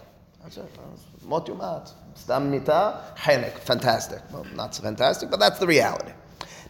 Mot 1.26 1.46
yumat. 1.48 1.92
Stam 2.16 2.52
nita, 2.52 3.02
henek. 3.18 3.58
Fantastic. 3.60 4.20
Well, 4.32 4.46
not 4.56 4.76
so 4.76 4.84
fantastic, 4.84 5.30
but 5.30 5.40
that's 5.40 5.60
the 5.60 5.68
reality. 5.68 6.12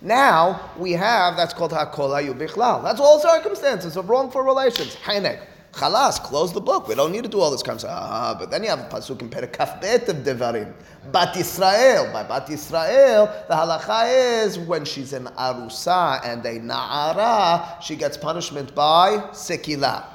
Now 0.02 0.72
we 0.78 0.92
have 0.92 1.36
that's 1.36 1.54
called 1.54 1.72
hakol 1.72 2.10
hakola 2.10 2.34
yubichlal. 2.34 2.84
That's 2.84 3.00
all 3.00 3.20
circumstances 3.20 3.98
of 3.98 4.10
wrongful 4.10 4.42
relations. 4.42 4.96
Henek. 4.96 5.42
Chalas, 5.74 6.22
close 6.22 6.54
the 6.54 6.62
book. 6.62 6.88
We 6.88 6.94
don't 6.94 7.12
need 7.12 7.24
to 7.24 7.30
do 7.30 7.40
all 7.40 7.50
this 7.50 7.64
kind 7.64 7.78
of 7.78 7.82
stuff. 7.82 7.98
Ah, 8.00 8.36
but 8.38 8.52
then 8.52 8.62
you 8.62 8.70
have 8.70 8.80
a 8.80 8.84
pasuk 8.84 9.22
in 9.22 9.30
Perikaf 9.30 9.82
Bet 9.82 10.08
of 10.08 10.18
Devarim. 10.18 10.72
Bat 11.12 11.36
Israel. 11.38 12.14
By 12.14 12.22
Bat 12.22 12.52
Israel, 12.52 13.26
the 13.48 13.56
halacha 13.56 14.44
is 14.46 14.60
when 14.60 14.86
she's 14.86 15.14
an 15.14 15.26
arusa 15.26 16.24
and 16.24 16.46
a 16.46 16.60
na'ara, 16.60 17.82
she 17.82 17.96
gets 17.96 18.18
punishment 18.18 18.76
by 18.76 19.18
sekila. 19.32 20.13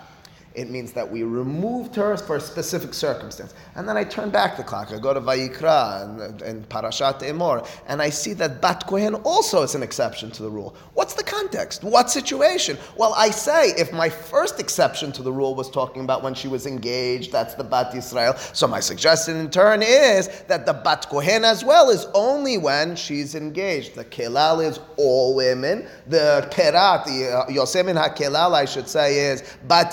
It 0.55 0.71
means 0.71 0.93
that 0.93 1.09
we 1.09 1.23
removed 1.23 1.95
her 1.97 2.17
for 2.17 2.37
a 2.37 2.41
specific 2.41 2.95
circumstance. 2.95 3.55
And 3.77 3.89
then 3.89 3.97
I 3.97 4.03
turn 4.03 4.31
back 4.31 4.57
the 4.57 4.65
clock. 4.65 4.93
I 4.93 4.99
go 4.99 5.15
to 5.15 5.21
Vayikra 5.21 6.05
and, 6.05 6.43
and 6.43 6.69
Parashat 6.69 7.21
Emor, 7.21 7.69
and 7.87 8.03
I 8.03 8.11
see 8.11 8.33
that 8.35 8.61
Bat 8.61 8.87
Kohen 8.87 9.15
also 9.17 9.63
is 9.63 9.75
an 9.75 9.83
exception 9.83 10.31
to 10.33 10.43
the 10.43 10.51
rule. 10.51 10.75
What's 10.95 11.15
the 11.15 11.23
context? 11.23 11.85
What 11.85 12.11
situation? 12.11 12.77
Well, 12.97 13.15
I 13.17 13.31
say 13.31 13.69
if 13.79 13.93
my 13.93 14.09
first 14.09 14.59
exception 14.59 15.13
to 15.13 15.23
the 15.23 15.31
rule 15.31 15.55
was 15.55 15.71
talking 15.71 16.03
about 16.03 16.23
when 16.23 16.35
she 16.35 16.49
was 16.49 16.67
engaged, 16.67 17.31
that's 17.31 17.55
the 17.55 17.65
Bat 17.65 17.95
Israel. 17.95 18.35
So 18.53 18.67
my 18.67 18.81
suggestion 18.81 19.37
in 19.37 19.51
turn 19.51 19.83
is 19.83 20.29
that 20.49 20.67
the 20.67 20.73
Bat 20.73 21.09
Kohen 21.09 21.45
as 21.45 21.65
well 21.65 21.91
is 21.91 22.07
only 22.15 22.59
when 22.59 22.97
she's 22.97 23.35
engaged. 23.35 23.95
The 23.95 24.05
Kelal 24.05 24.65
is 24.65 24.81
all 24.97 25.37
women. 25.37 25.87
The 26.09 26.49
Perat, 26.51 27.05
the 27.05 27.29
uh, 27.29 27.47
Yosemin 27.47 28.03
HaKelal, 28.03 28.55
I 28.55 28.65
should 28.65 28.89
say, 28.89 29.31
is 29.31 29.43
Bat 29.69 29.93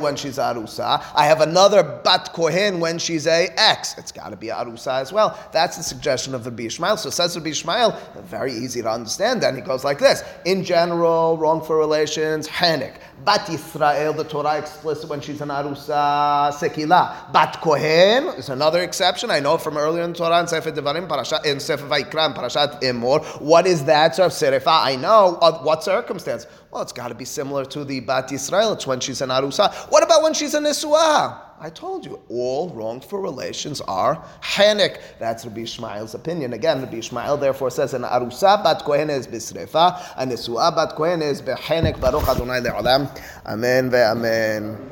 When 0.00 0.16
she's 0.16 0.38
Arusa. 0.38 1.04
I 1.14 1.26
have 1.26 1.40
another 1.40 1.82
Bat 1.82 2.30
Kohen 2.32 2.80
when 2.80 2.98
she's 2.98 3.26
a 3.26 3.48
X. 3.56 3.96
It's 3.98 4.12
got 4.12 4.30
to 4.30 4.36
be 4.36 4.48
Arusa 4.48 5.00
as 5.00 5.12
well. 5.12 5.38
That's 5.52 5.76
the 5.76 5.82
suggestion 5.82 6.34
of 6.34 6.46
Rabbi 6.46 6.64
Ishmael. 6.64 6.96
So 6.96 7.10
says 7.10 7.36
Rabbi 7.36 7.50
Ishmael, 7.50 7.98
very 8.22 8.52
easy 8.52 8.82
to 8.82 8.90
understand. 8.90 9.42
Then 9.42 9.54
he 9.54 9.60
goes 9.60 9.84
like 9.84 9.98
this. 9.98 10.22
In 10.44 10.64
general, 10.64 11.36
wrongful 11.36 11.76
relations, 11.76 12.48
Hanik. 12.48 12.94
Bat 13.24 13.46
Yisrael, 13.48 14.16
the 14.16 14.24
Torah 14.24 14.58
explicit 14.58 15.10
when 15.10 15.20
she's 15.20 15.42
an 15.42 15.48
Arusa, 15.48 16.50
Sekila. 16.52 17.30
Bat 17.30 17.60
Kohen 17.60 18.28
is 18.38 18.48
another 18.48 18.80
exception. 18.82 19.30
I 19.30 19.40
know 19.40 19.58
from 19.58 19.76
earlier 19.76 20.02
in 20.04 20.14
Torah, 20.14 20.40
in 20.40 20.46
Sefer 20.46 20.72
Devarim, 20.72 21.06
Parashat, 21.06 21.44
in 21.44 21.60
Sefer 21.60 21.86
Vayikra, 21.86 22.34
Parashat 22.34 22.80
Emor. 22.80 23.22
What 23.40 23.66
is 23.66 23.84
that? 23.84 24.16
Sort 24.16 24.32
of 24.32 24.32
Serefa. 24.32 24.84
I 24.84 24.96
know. 24.96 25.38
Of 25.42 25.62
what 25.64 25.84
circumstance? 25.84 26.46
Well, 26.70 26.82
it's 26.82 26.92
got 26.92 27.08
to 27.08 27.14
be 27.14 27.26
similar 27.26 27.66
to 27.66 27.84
the 27.84 28.00
Bat 28.00 28.28
Yisrael. 28.28 28.72
It's 28.74 28.86
when 28.86 29.00
she's 29.00 29.20
an 29.20 29.28
Arusa. 29.28 29.70
What 29.90 30.02
about 30.02 30.22
when 30.22 30.32
she's 30.32 30.54
a 30.54 30.60
Nisuah? 30.60 31.49
I 31.62 31.68
told 31.68 32.06
you, 32.06 32.18
all 32.30 32.70
wrongful 32.70 33.18
relations 33.18 33.82
are 33.82 34.24
Hanik. 34.42 34.98
That's 35.18 35.44
Rabbi 35.44 35.60
Ishmael's 35.60 36.14
opinion. 36.14 36.54
Again, 36.54 36.80
Rabbi 36.80 36.96
Ishmael 36.96 37.36
therefore 37.36 37.70
says 37.70 37.92
an 37.92 38.00
Arusa 38.00 38.64
bat 38.64 38.82
Kohen 38.82 39.10
is 39.10 39.26
bisrefa, 39.26 40.00
a 40.16 40.24
Nisuah 40.24 40.74
bat 40.74 40.96
Kohen 40.96 41.20
is 41.20 41.42
behenek 41.42 42.00
baruch 42.00 42.26
Adonai 42.26 42.60
le'olam. 42.60 43.14
Amen 43.44 43.90
ve'amen. 43.90 44.90